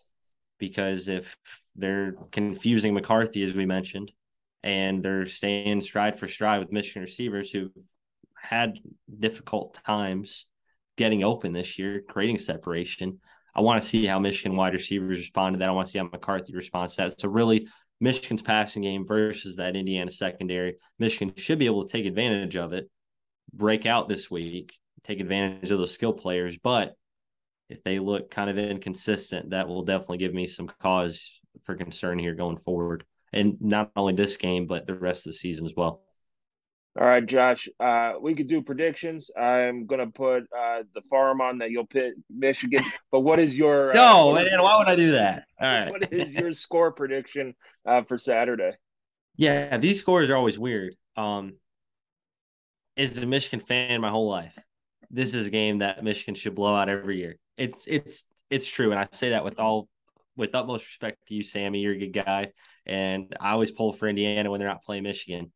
because 0.58 1.08
if 1.08 1.36
they're 1.76 2.14
confusing 2.30 2.94
McCarthy, 2.94 3.42
as 3.42 3.54
we 3.54 3.66
mentioned, 3.66 4.12
and 4.62 5.02
they're 5.02 5.26
staying 5.26 5.82
stride 5.82 6.18
for 6.18 6.28
stride 6.28 6.60
with 6.60 6.72
Michigan 6.72 7.02
receivers 7.02 7.50
who 7.50 7.70
had 8.36 8.78
difficult 9.18 9.78
times 9.84 10.46
getting 10.96 11.24
open 11.24 11.52
this 11.52 11.78
year, 11.78 12.02
creating 12.08 12.38
separation. 12.38 13.20
I 13.54 13.60
want 13.60 13.82
to 13.82 13.88
see 13.88 14.06
how 14.06 14.18
Michigan 14.18 14.56
wide 14.56 14.72
receivers 14.72 15.18
respond 15.18 15.54
to 15.54 15.58
that. 15.58 15.68
I 15.68 15.72
want 15.72 15.86
to 15.86 15.92
see 15.92 15.98
how 15.98 16.04
McCarthy 16.04 16.54
responds 16.54 16.96
to 16.96 17.02
that. 17.02 17.20
So 17.20 17.28
really, 17.28 17.68
Michigan's 18.00 18.42
passing 18.42 18.82
game 18.82 19.06
versus 19.06 19.56
that 19.56 19.76
Indiana 19.76 20.10
secondary. 20.10 20.76
Michigan 20.98 21.34
should 21.36 21.58
be 21.58 21.66
able 21.66 21.86
to 21.86 21.92
take 21.92 22.06
advantage 22.06 22.56
of 22.56 22.72
it, 22.72 22.90
break 23.52 23.86
out 23.86 24.08
this 24.08 24.30
week, 24.30 24.74
take 25.04 25.20
advantage 25.20 25.70
of 25.70 25.78
those 25.78 25.92
skill 25.92 26.12
players. 26.12 26.58
But 26.58 26.94
if 27.68 27.82
they 27.82 27.98
look 27.98 28.30
kind 28.30 28.50
of 28.50 28.58
inconsistent, 28.58 29.50
that 29.50 29.68
will 29.68 29.84
definitely 29.84 30.18
give 30.18 30.34
me 30.34 30.46
some 30.46 30.70
cause 30.80 31.30
for 31.64 31.74
concern 31.76 32.18
here 32.18 32.34
going 32.34 32.58
forward. 32.58 33.04
And 33.32 33.56
not 33.60 33.90
only 33.96 34.14
this 34.14 34.36
game, 34.36 34.66
but 34.66 34.86
the 34.86 34.94
rest 34.94 35.26
of 35.26 35.32
the 35.32 35.38
season 35.38 35.64
as 35.64 35.72
well. 35.76 36.03
All 36.96 37.04
right, 37.04 37.26
Josh. 37.26 37.68
Uh, 37.80 38.12
we 38.20 38.36
could 38.36 38.46
do 38.46 38.62
predictions. 38.62 39.28
I'm 39.36 39.86
gonna 39.86 40.06
put 40.06 40.44
uh, 40.56 40.84
the 40.94 41.02
farm 41.10 41.40
on 41.40 41.58
that 41.58 41.72
you'll 41.72 41.86
pick 41.86 42.14
Michigan. 42.30 42.84
But 43.10 43.20
what 43.20 43.40
is 43.40 43.56
your 43.58 43.90
uh, 43.90 43.94
no 43.94 44.34
man? 44.34 44.62
Why 44.62 44.78
would 44.78 44.86
I 44.86 44.94
do 44.94 45.12
that? 45.12 45.44
All 45.60 45.68
right. 45.68 45.90
What 45.90 46.12
is 46.12 46.34
your 46.34 46.52
score 46.52 46.92
prediction 46.92 47.54
uh, 47.86 48.02
for 48.02 48.16
Saturday? 48.16 48.72
Yeah, 49.36 49.78
these 49.78 50.00
scores 50.00 50.30
are 50.30 50.36
always 50.36 50.58
weird. 50.58 50.94
Um, 51.16 51.54
as 52.96 53.16
a 53.18 53.26
Michigan 53.26 53.64
fan, 53.66 54.00
my 54.00 54.10
whole 54.10 54.28
life, 54.28 54.56
this 55.10 55.34
is 55.34 55.48
a 55.48 55.50
game 55.50 55.78
that 55.78 56.04
Michigan 56.04 56.36
should 56.36 56.54
blow 56.54 56.74
out 56.74 56.88
every 56.88 57.18
year. 57.18 57.36
It's 57.56 57.86
it's 57.88 58.24
it's 58.50 58.66
true, 58.66 58.92
and 58.92 59.00
I 59.00 59.08
say 59.10 59.30
that 59.30 59.44
with 59.44 59.58
all 59.58 59.88
with 60.36 60.54
utmost 60.54 60.86
respect 60.86 61.26
to 61.26 61.34
you, 61.34 61.42
Sammy. 61.42 61.80
You're 61.80 61.94
a 61.94 61.98
good 61.98 62.24
guy, 62.24 62.52
and 62.86 63.34
I 63.40 63.50
always 63.50 63.72
pull 63.72 63.92
for 63.92 64.06
Indiana 64.06 64.48
when 64.48 64.60
they're 64.60 64.68
not 64.68 64.84
playing 64.84 65.02
Michigan 65.02 65.50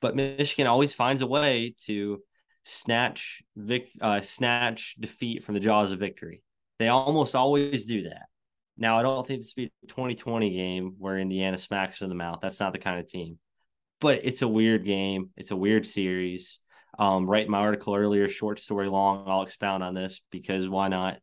but 0.00 0.16
Michigan 0.16 0.66
always 0.66 0.94
finds 0.94 1.22
a 1.22 1.26
way 1.26 1.74
to 1.86 2.22
snatch 2.64 3.42
vic, 3.56 3.90
uh, 4.00 4.20
snatch 4.20 4.96
defeat 4.98 5.44
from 5.44 5.54
the 5.54 5.60
jaws 5.60 5.92
of 5.92 5.98
victory. 5.98 6.42
They 6.78 6.88
almost 6.88 7.34
always 7.34 7.86
do 7.86 8.04
that. 8.04 8.26
Now, 8.76 8.98
I 8.98 9.02
don't 9.02 9.26
think 9.26 9.40
this 9.40 9.54
be 9.54 9.72
a 9.84 9.86
2020 9.86 10.50
game 10.50 10.96
where 10.98 11.18
Indiana 11.18 11.56
smacks 11.56 12.02
in 12.02 12.08
the 12.08 12.14
mouth. 12.14 12.40
That's 12.42 12.60
not 12.60 12.72
the 12.72 12.78
kind 12.78 13.00
of 13.00 13.06
team. 13.06 13.38
But 14.00 14.20
it's 14.24 14.42
a 14.42 14.48
weird 14.48 14.84
game. 14.84 15.30
It's 15.36 15.50
a 15.50 15.56
weird 15.56 15.86
series. 15.86 16.58
Um, 16.98 17.26
write 17.26 17.48
my 17.48 17.58
article 17.58 17.94
earlier, 17.94 18.28
short 18.28 18.58
story 18.58 18.88
long. 18.88 19.24
I'll 19.26 19.42
expound 19.42 19.82
on 19.82 19.94
this 19.94 20.20
because 20.30 20.68
why 20.68 20.88
not? 20.88 21.18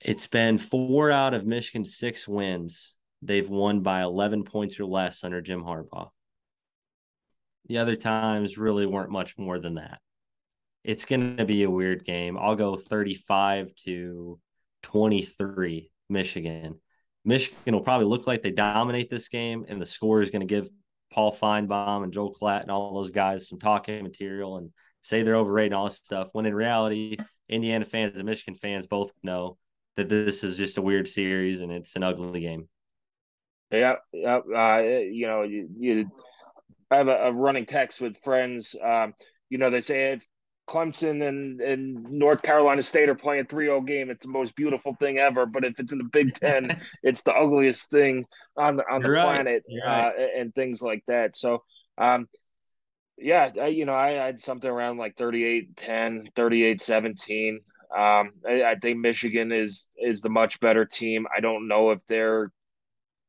It's 0.00 0.26
been 0.26 0.58
four 0.58 1.10
out 1.10 1.34
of 1.34 1.46
Michigan's 1.46 1.96
six 1.96 2.26
wins. 2.26 2.94
They've 3.22 3.48
won 3.48 3.80
by 3.80 4.02
11 4.02 4.44
points 4.44 4.80
or 4.80 4.86
less 4.86 5.24
under 5.24 5.40
Jim 5.40 5.62
Harbaugh. 5.62 6.08
The 7.70 7.78
other 7.78 7.94
times 7.94 8.58
really 8.58 8.84
weren't 8.84 9.12
much 9.12 9.38
more 9.38 9.60
than 9.60 9.76
that. 9.76 10.00
It's 10.82 11.04
going 11.04 11.36
to 11.36 11.44
be 11.44 11.62
a 11.62 11.70
weird 11.70 12.04
game. 12.04 12.36
I'll 12.36 12.56
go 12.56 12.74
35 12.74 13.72
to 13.84 14.40
23 14.82 15.88
Michigan. 16.08 16.80
Michigan 17.24 17.72
will 17.72 17.82
probably 17.82 18.08
look 18.08 18.26
like 18.26 18.42
they 18.42 18.50
dominate 18.50 19.08
this 19.08 19.28
game, 19.28 19.66
and 19.68 19.80
the 19.80 19.86
score 19.86 20.20
is 20.20 20.32
going 20.32 20.40
to 20.40 20.52
give 20.52 20.68
Paul 21.12 21.32
Finebaum 21.32 22.02
and 22.02 22.12
Joel 22.12 22.34
Klatt 22.34 22.62
and 22.62 22.72
all 22.72 22.92
those 22.92 23.12
guys 23.12 23.48
some 23.48 23.60
talking 23.60 24.02
material 24.02 24.56
and 24.56 24.70
say 25.02 25.22
they're 25.22 25.36
overrated 25.36 25.70
and 25.70 25.76
all 25.76 25.84
this 25.84 25.94
stuff. 25.94 26.30
When 26.32 26.46
in 26.46 26.54
reality, 26.56 27.18
Indiana 27.48 27.84
fans 27.84 28.16
and 28.16 28.24
Michigan 28.24 28.56
fans 28.56 28.88
both 28.88 29.12
know 29.22 29.58
that 29.94 30.08
this 30.08 30.42
is 30.42 30.56
just 30.56 30.76
a 30.76 30.82
weird 30.82 31.06
series 31.06 31.60
and 31.60 31.70
it's 31.70 31.94
an 31.94 32.02
ugly 32.02 32.40
game. 32.40 32.68
Yeah, 33.70 33.94
yeah. 34.12 34.38
Uh, 34.38 34.78
you 34.78 35.28
know, 35.28 35.42
you, 35.42 35.68
you 35.78 36.10
I 36.90 36.96
have 36.96 37.08
a, 37.08 37.26
a 37.26 37.32
running 37.32 37.66
text 37.66 38.00
with 38.00 38.16
friends. 38.22 38.74
Um, 38.82 39.14
you 39.48 39.58
know, 39.58 39.70
they 39.70 39.80
say 39.80 40.12
if 40.12 40.26
Clemson 40.70 41.26
and, 41.26 41.60
and 41.60 42.04
North 42.10 42.42
Carolina 42.42 42.82
State 42.82 43.08
are 43.08 43.14
playing 43.14 43.46
3-0 43.46 43.86
game, 43.86 44.08
it's 44.08 44.22
the 44.22 44.28
most 44.28 44.54
beautiful 44.54 44.94
thing 45.00 45.18
ever. 45.18 45.44
But 45.44 45.64
if 45.64 45.80
it's 45.80 45.92
in 45.92 45.98
the 45.98 46.04
Big 46.04 46.34
Ten, 46.40 46.80
it's 47.02 47.22
the 47.22 47.32
ugliest 47.32 47.90
thing 47.90 48.24
on 48.56 48.76
the 48.76 48.84
on 48.90 49.02
the 49.02 49.10
right. 49.10 49.34
planet, 49.34 49.64
right. 49.84 50.08
uh, 50.08 50.12
and 50.38 50.54
things 50.54 50.80
like 50.80 51.02
that. 51.08 51.36
So, 51.36 51.64
um, 51.98 52.28
yeah, 53.18 53.50
I, 53.60 53.66
you 53.66 53.84
know, 53.84 53.94
I, 53.94 54.22
I, 54.22 54.26
had 54.26 54.40
something 54.40 54.70
around 54.70 54.96
like 54.96 55.16
38-10, 55.16 56.32
38-17. 56.34 57.56
Um, 57.94 58.30
I, 58.48 58.62
I 58.62 58.74
think 58.80 58.98
Michigan 58.98 59.52
is 59.52 59.88
is 59.98 60.22
the 60.22 60.28
much 60.28 60.60
better 60.60 60.84
team. 60.84 61.26
I 61.36 61.40
don't 61.40 61.66
know 61.66 61.90
if 61.90 61.98
they're, 62.08 62.52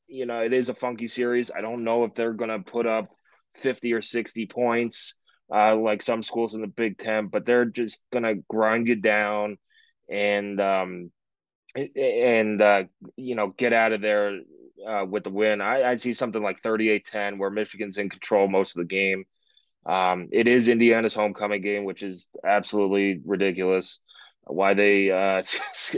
you 0.07 0.25
know, 0.27 0.41
it 0.41 0.53
is 0.53 0.69
a 0.69 0.75
funky 0.75 1.07
series. 1.07 1.49
I 1.49 1.61
don't 1.61 1.83
know 1.83 2.03
if 2.03 2.13
they're 2.13 2.33
going 2.33 2.51
to 2.51 2.59
put 2.59 2.85
up 2.85 3.09
50 3.55 3.93
or 3.93 4.01
60 4.01 4.45
points, 4.47 5.15
uh, 5.53 5.75
like 5.75 6.01
some 6.01 6.23
schools 6.23 6.53
in 6.53 6.61
the 6.61 6.67
Big 6.67 6.97
Ten, 6.97 7.27
but 7.27 7.45
they're 7.45 7.65
just 7.65 8.01
going 8.11 8.23
to 8.23 8.43
grind 8.49 8.87
you 8.87 8.95
down 8.95 9.57
and, 10.09 10.59
um, 10.59 11.11
and, 11.75 12.61
uh, 12.61 12.83
you 13.15 13.35
know, 13.35 13.47
get 13.47 13.73
out 13.73 13.93
of 13.93 14.01
there 14.01 14.39
uh, 14.87 15.05
with 15.07 15.23
the 15.23 15.29
win. 15.29 15.61
I, 15.61 15.91
I 15.91 15.95
see 15.95 16.13
something 16.13 16.41
like 16.41 16.61
38 16.61 17.05
10 17.05 17.37
where 17.37 17.49
Michigan's 17.49 17.97
in 17.97 18.09
control 18.09 18.47
most 18.47 18.75
of 18.75 18.81
the 18.81 18.87
game. 18.87 19.25
Um, 19.85 20.29
it 20.31 20.47
is 20.47 20.67
Indiana's 20.67 21.15
homecoming 21.15 21.61
game, 21.61 21.85
which 21.85 22.03
is 22.03 22.29
absolutely 22.45 23.21
ridiculous. 23.25 23.99
Why 24.43 24.73
they 24.73 25.11
uh, 25.11 25.43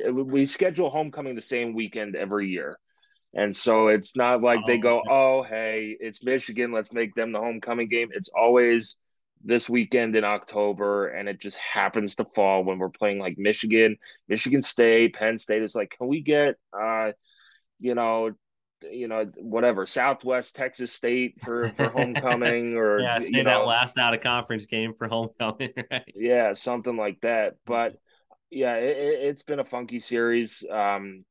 we 0.12 0.46
schedule 0.46 0.90
homecoming 0.90 1.36
the 1.36 1.42
same 1.42 1.74
weekend 1.74 2.16
every 2.16 2.50
year. 2.50 2.80
And 3.34 3.56
so 3.56 3.88
it's 3.88 4.16
not 4.16 4.42
like 4.42 4.60
oh, 4.64 4.68
they 4.68 4.78
go, 4.78 5.02
oh, 5.10 5.42
hey, 5.44 5.98
it's 6.00 6.24
Michigan. 6.24 6.72
Let's 6.72 6.94
make 6.94 7.16
them 7.16 7.32
the 7.32 7.40
homecoming 7.40 7.90
game. 7.90 8.10
It's 8.14 8.30
always 8.30 8.98
this 9.44 9.68
weekend 9.68 10.16
in 10.16 10.24
October, 10.24 11.10
and 11.10 11.28
it 11.28 11.42
just 11.42 11.58
happens 11.58 12.16
to 12.16 12.26
fall 12.36 12.64
when 12.64 12.78
we're 12.78 12.90
playing 12.90 13.20
like 13.20 13.38
Michigan, 13.38 13.98
Michigan 14.28 14.62
State, 14.62 15.16
Penn 15.16 15.38
State. 15.38 15.64
It's 15.64 15.76
like, 15.76 15.96
can 15.98 16.08
we 16.08 16.22
get, 16.22 16.56
uh, 16.72 17.12
you 17.80 17.96
know, 17.96 18.32
you 18.90 19.08
know, 19.08 19.26
whatever, 19.38 19.88
Southwest 19.88 20.56
Texas 20.56 20.94
State 20.94 21.36
for, 21.44 21.70
for 21.70 21.90
homecoming, 21.90 22.76
or 22.76 23.00
yeah, 23.02 23.20
say 23.20 23.30
you 23.32 23.44
know, 23.44 23.50
that 23.50 23.66
last 23.66 23.98
out 23.98 24.14
of 24.14 24.22
conference 24.22 24.66
game 24.66 24.94
for 24.94 25.08
homecoming, 25.08 25.72
right? 25.92 26.04
Yeah, 26.16 26.54
something 26.54 26.96
like 26.96 27.20
that. 27.22 27.56
But 27.66 27.96
yeah, 28.50 28.76
it, 28.76 29.26
has 29.26 29.44
been 29.44 29.60
a 29.60 29.66
funky 29.66 30.00
series. 30.00 30.64
Um, 30.70 31.26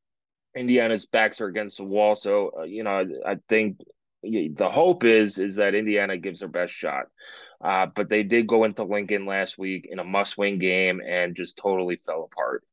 Indiana's 0.56 1.06
backs 1.06 1.40
are 1.40 1.46
against 1.46 1.78
the 1.78 1.84
wall. 1.84 2.16
So 2.16 2.52
uh, 2.58 2.62
you 2.62 2.82
know, 2.82 3.04
I 3.26 3.36
think 3.48 3.78
the 4.22 4.68
hope 4.70 5.04
is 5.04 5.38
is 5.38 5.56
that 5.56 5.74
Indiana 5.74 6.16
gives 6.16 6.40
their 6.40 6.48
best 6.48 6.72
shot. 6.72 7.06
Uh, 7.60 7.86
but 7.86 8.08
they 8.08 8.24
did 8.24 8.48
go 8.48 8.64
into 8.64 8.82
Lincoln 8.82 9.24
last 9.24 9.56
week 9.56 9.86
in 9.88 10.00
a 10.00 10.04
must-win 10.04 10.58
game 10.58 11.00
and 11.00 11.36
just 11.36 11.56
totally 11.56 12.00
fell 12.04 12.28
apart. 12.30 12.64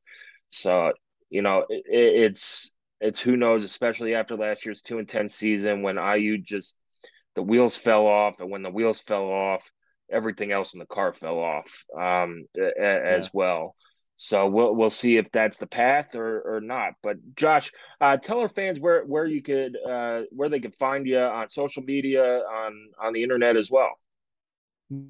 So 0.50 0.94
you 1.30 1.42
know, 1.42 1.66
it, 1.70 1.84
it's 1.88 2.74
it's 3.00 3.20
who 3.20 3.38
knows, 3.38 3.64
especially 3.64 4.16
after 4.16 4.36
last 4.36 4.66
year's 4.66 4.82
two 4.82 5.00
and 5.00 5.08
ten 5.08 5.30
season 5.30 5.84
when 5.84 5.98
IU 5.98 6.38
just 6.38 6.78
the 7.36 7.44
wheels 7.44 7.78
fell 7.78 8.08
off, 8.08 8.40
and 8.40 8.50
when 8.50 8.64
the 8.64 8.72
wheels 8.72 9.00
fell 9.00 9.26
off, 9.26 9.72
everything 10.12 10.52
else 10.52 10.74
in 10.74 10.80
the 10.80 10.86
car 10.86 11.14
fell 11.14 11.40
off 11.40 11.86
um, 11.96 12.46
a, 12.58 12.82
as 12.82 13.26
yeah. 13.26 13.30
well. 13.34 13.76
So 14.22 14.48
we'll 14.48 14.76
we'll 14.76 14.90
see 14.90 15.16
if 15.16 15.32
that's 15.32 15.60
the 15.60 15.66
path 15.66 16.14
or 16.14 16.42
or 16.42 16.60
not. 16.60 16.96
But 17.02 17.16
Josh, 17.38 17.72
uh, 18.02 18.18
tell 18.18 18.40
our 18.40 18.50
fans 18.50 18.78
where 18.78 19.06
where 19.06 19.26
you 19.26 19.42
could 19.42 19.78
uh, 19.78 20.24
where 20.32 20.50
they 20.50 20.60
could 20.60 20.76
find 20.76 21.08
you 21.08 21.18
on 21.18 21.48
social 21.48 21.84
media 21.84 22.22
on 22.22 22.90
on 23.02 23.14
the 23.14 23.24
internet 23.24 23.56
as 23.56 23.72
well. 23.72 23.92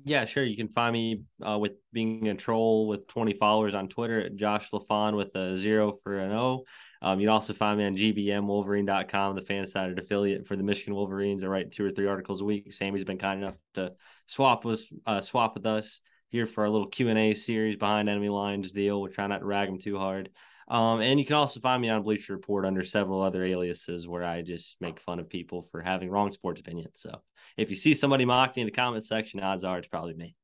Yeah, 0.04 0.26
sure. 0.26 0.43
You 0.43 0.56
can 0.56 0.67
find 0.67 0.93
me 0.93 1.24
uh, 1.41 1.58
with 1.58 1.72
being 1.91 2.28
a 2.28 2.36
troll 2.36 2.88
with 2.88 3.08
20 3.08 3.34
followers 3.34 3.74
on 3.74 3.88
Twitter 3.88 4.22
at 4.22 4.36
Josh 4.36 4.69
LaFon 4.72 5.15
with 5.15 5.34
a 5.36 5.56
zero 5.56 5.93
for 6.04 6.19
an 6.19 6.32
O. 6.34 6.65
Um, 7.02 7.19
you 7.19 7.28
can 7.28 7.34
also 7.34 7.54
find 7.54 7.80
me 7.80 7.86
on 7.86 7.95
gbmwolverine.com, 7.95 9.36
the 9.36 9.41
fan-sided 9.41 9.98
affiliate 9.98 10.45
for 10.45 10.58
the 10.58 10.63
Michigan 10.63 10.93
Wolverines. 10.93 11.45
I 11.45 11.48
write 11.48 11.72
two 11.72 11.86
or 11.86 11.91
three 11.91 12.08
articles 12.08 12.41
a 12.41 12.45
week. 12.45 12.74
Sammy's 12.74 13.06
been 13.06 13.17
kind 13.17 13.41
enough 13.41 13.56
to 13.76 13.93
swap 14.28 14.65
with 14.65 14.86
uh, 15.06 15.22
swap 15.22 15.56
with 15.56 15.65
us 15.65 16.02
here 16.30 16.46
for 16.46 16.63
our 16.63 16.70
little 16.70 16.88
Q 16.88 17.10
and 17.10 17.20
A 17.20 17.34
series 17.34 17.76
behind 17.76 18.10
enemy 18.10 18.30
lines 18.30 18.72
deal. 18.72 19.02
We're 19.02 19.10
trying 19.10 19.30
not 19.30 19.39
to 19.39 19.46
rag 19.46 19.68
them 19.68 19.80
too 19.80 19.98
hard. 19.98 20.30
Um, 20.70 21.02
and 21.02 21.20
you 21.20 21.26
can 21.26 21.36
also 21.36 21.60
find 21.60 21.82
me 21.82 21.89
on 21.89 22.04
Bleacher 22.04 22.34
Report 22.34 22.63
under 22.63 22.84
several 22.84 23.24
other 23.24 23.44
aliases 23.44 24.08
where 24.08 24.24
I 24.24 24.44
just 24.44 24.78
make 24.80 25.00
fun 25.00 25.20
of 25.20 25.28
people 25.28 25.63
for 25.63 25.82
having 25.82 26.12
wrong 26.12 26.32
sports 26.32 26.62
opinions. 26.62 27.02
So 27.02 27.22
if 27.58 27.72
you 27.72 27.76
see 27.76 27.96
somebody 27.96 28.24
mocking 28.26 28.62
in 28.62 28.68
the 28.68 28.72
comment 28.72 29.04
section, 29.04 29.39
odds 29.39 29.63
are 29.63 29.80
it's 29.80 29.88
probably 29.88 30.13
me. 30.13 30.36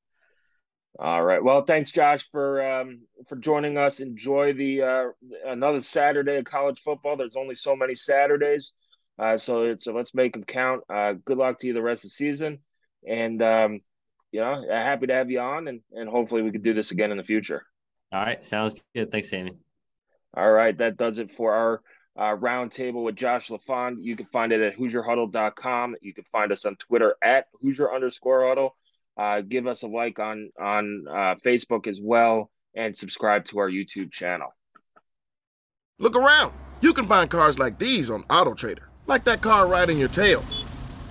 All 0.97 1.23
right. 1.23 1.43
Well, 1.43 1.63
thanks, 1.63 1.91
Josh, 1.91 2.27
for 2.31 2.65
um, 2.65 3.01
for 3.27 3.35
joining 3.35 3.77
us. 3.77 3.99
Enjoy 3.99 4.53
the 4.53 4.81
uh, 4.81 5.03
another 5.45 5.81
Saturday 5.81 6.37
of 6.37 6.45
college 6.45 6.79
football. 6.79 7.17
There's 7.17 7.35
only 7.35 7.55
so 7.55 7.75
many 7.75 7.95
Saturdays, 7.95 8.71
uh, 9.19 9.35
so 9.35 9.75
so 9.75 9.91
let's 9.91 10.15
make 10.15 10.33
them 10.33 10.45
count. 10.45 10.83
Uh, 10.89 11.13
good 11.25 11.37
luck 11.37 11.59
to 11.59 11.67
you 11.67 11.73
the 11.73 11.81
rest 11.81 12.05
of 12.05 12.11
the 12.11 12.15
season, 12.15 12.59
and 13.05 13.43
um, 13.43 13.81
you 14.35 14.41
know, 14.41 14.65
happy 14.69 15.07
to 15.07 15.13
have 15.13 15.31
you 15.31 15.39
on, 15.39 15.69
and 15.69 15.79
and 15.93 16.09
hopefully 16.09 16.41
we 16.41 16.51
could 16.51 16.61
do 16.61 16.73
this 16.73 16.91
again 16.91 17.09
in 17.09 17.15
the 17.15 17.23
future. 17.23 17.65
All 18.11 18.19
right, 18.19 18.45
sounds 18.45 18.75
good. 18.93 19.09
Thanks, 19.09 19.29
Sammy. 19.29 19.53
All 20.35 20.51
right, 20.51 20.77
that 20.77 20.97
does 20.97 21.19
it 21.19 21.31
for 21.37 21.53
our 21.53 21.81
uh, 22.17 22.37
roundtable 22.37 23.05
with 23.05 23.15
Josh 23.15 23.49
LaFond. 23.49 24.03
You 24.03 24.17
can 24.17 24.25
find 24.25 24.51
it 24.51 24.59
at 24.59 24.77
HoosierHuddle.com. 24.77 25.95
You 26.01 26.13
can 26.13 26.25
find 26.33 26.51
us 26.51 26.65
on 26.65 26.75
Twitter 26.75 27.15
at 27.23 27.45
Hoosier 27.61 27.93
underscore 27.93 28.45
Huddle. 28.45 28.75
Uh, 29.17 29.39
give 29.39 29.67
us 29.67 29.83
a 29.83 29.87
like 29.87 30.19
on 30.19 30.51
on 30.59 31.05
uh, 31.09 31.35
Facebook 31.45 31.87
as 31.87 32.01
well, 32.03 32.51
and 32.75 32.93
subscribe 32.93 33.45
to 33.45 33.59
our 33.59 33.69
YouTube 33.69 34.11
channel. 34.11 34.49
Look 35.97 36.17
around. 36.17 36.51
You 36.81 36.91
can 36.91 37.07
find 37.07 37.29
cars 37.29 37.57
like 37.57 37.79
these 37.79 38.09
on 38.09 38.25
Auto 38.29 38.53
Trader, 38.53 38.89
like 39.07 39.23
that 39.23 39.41
car 39.41 39.65
riding 39.65 39.97
your 39.97 40.09
tail. 40.09 40.43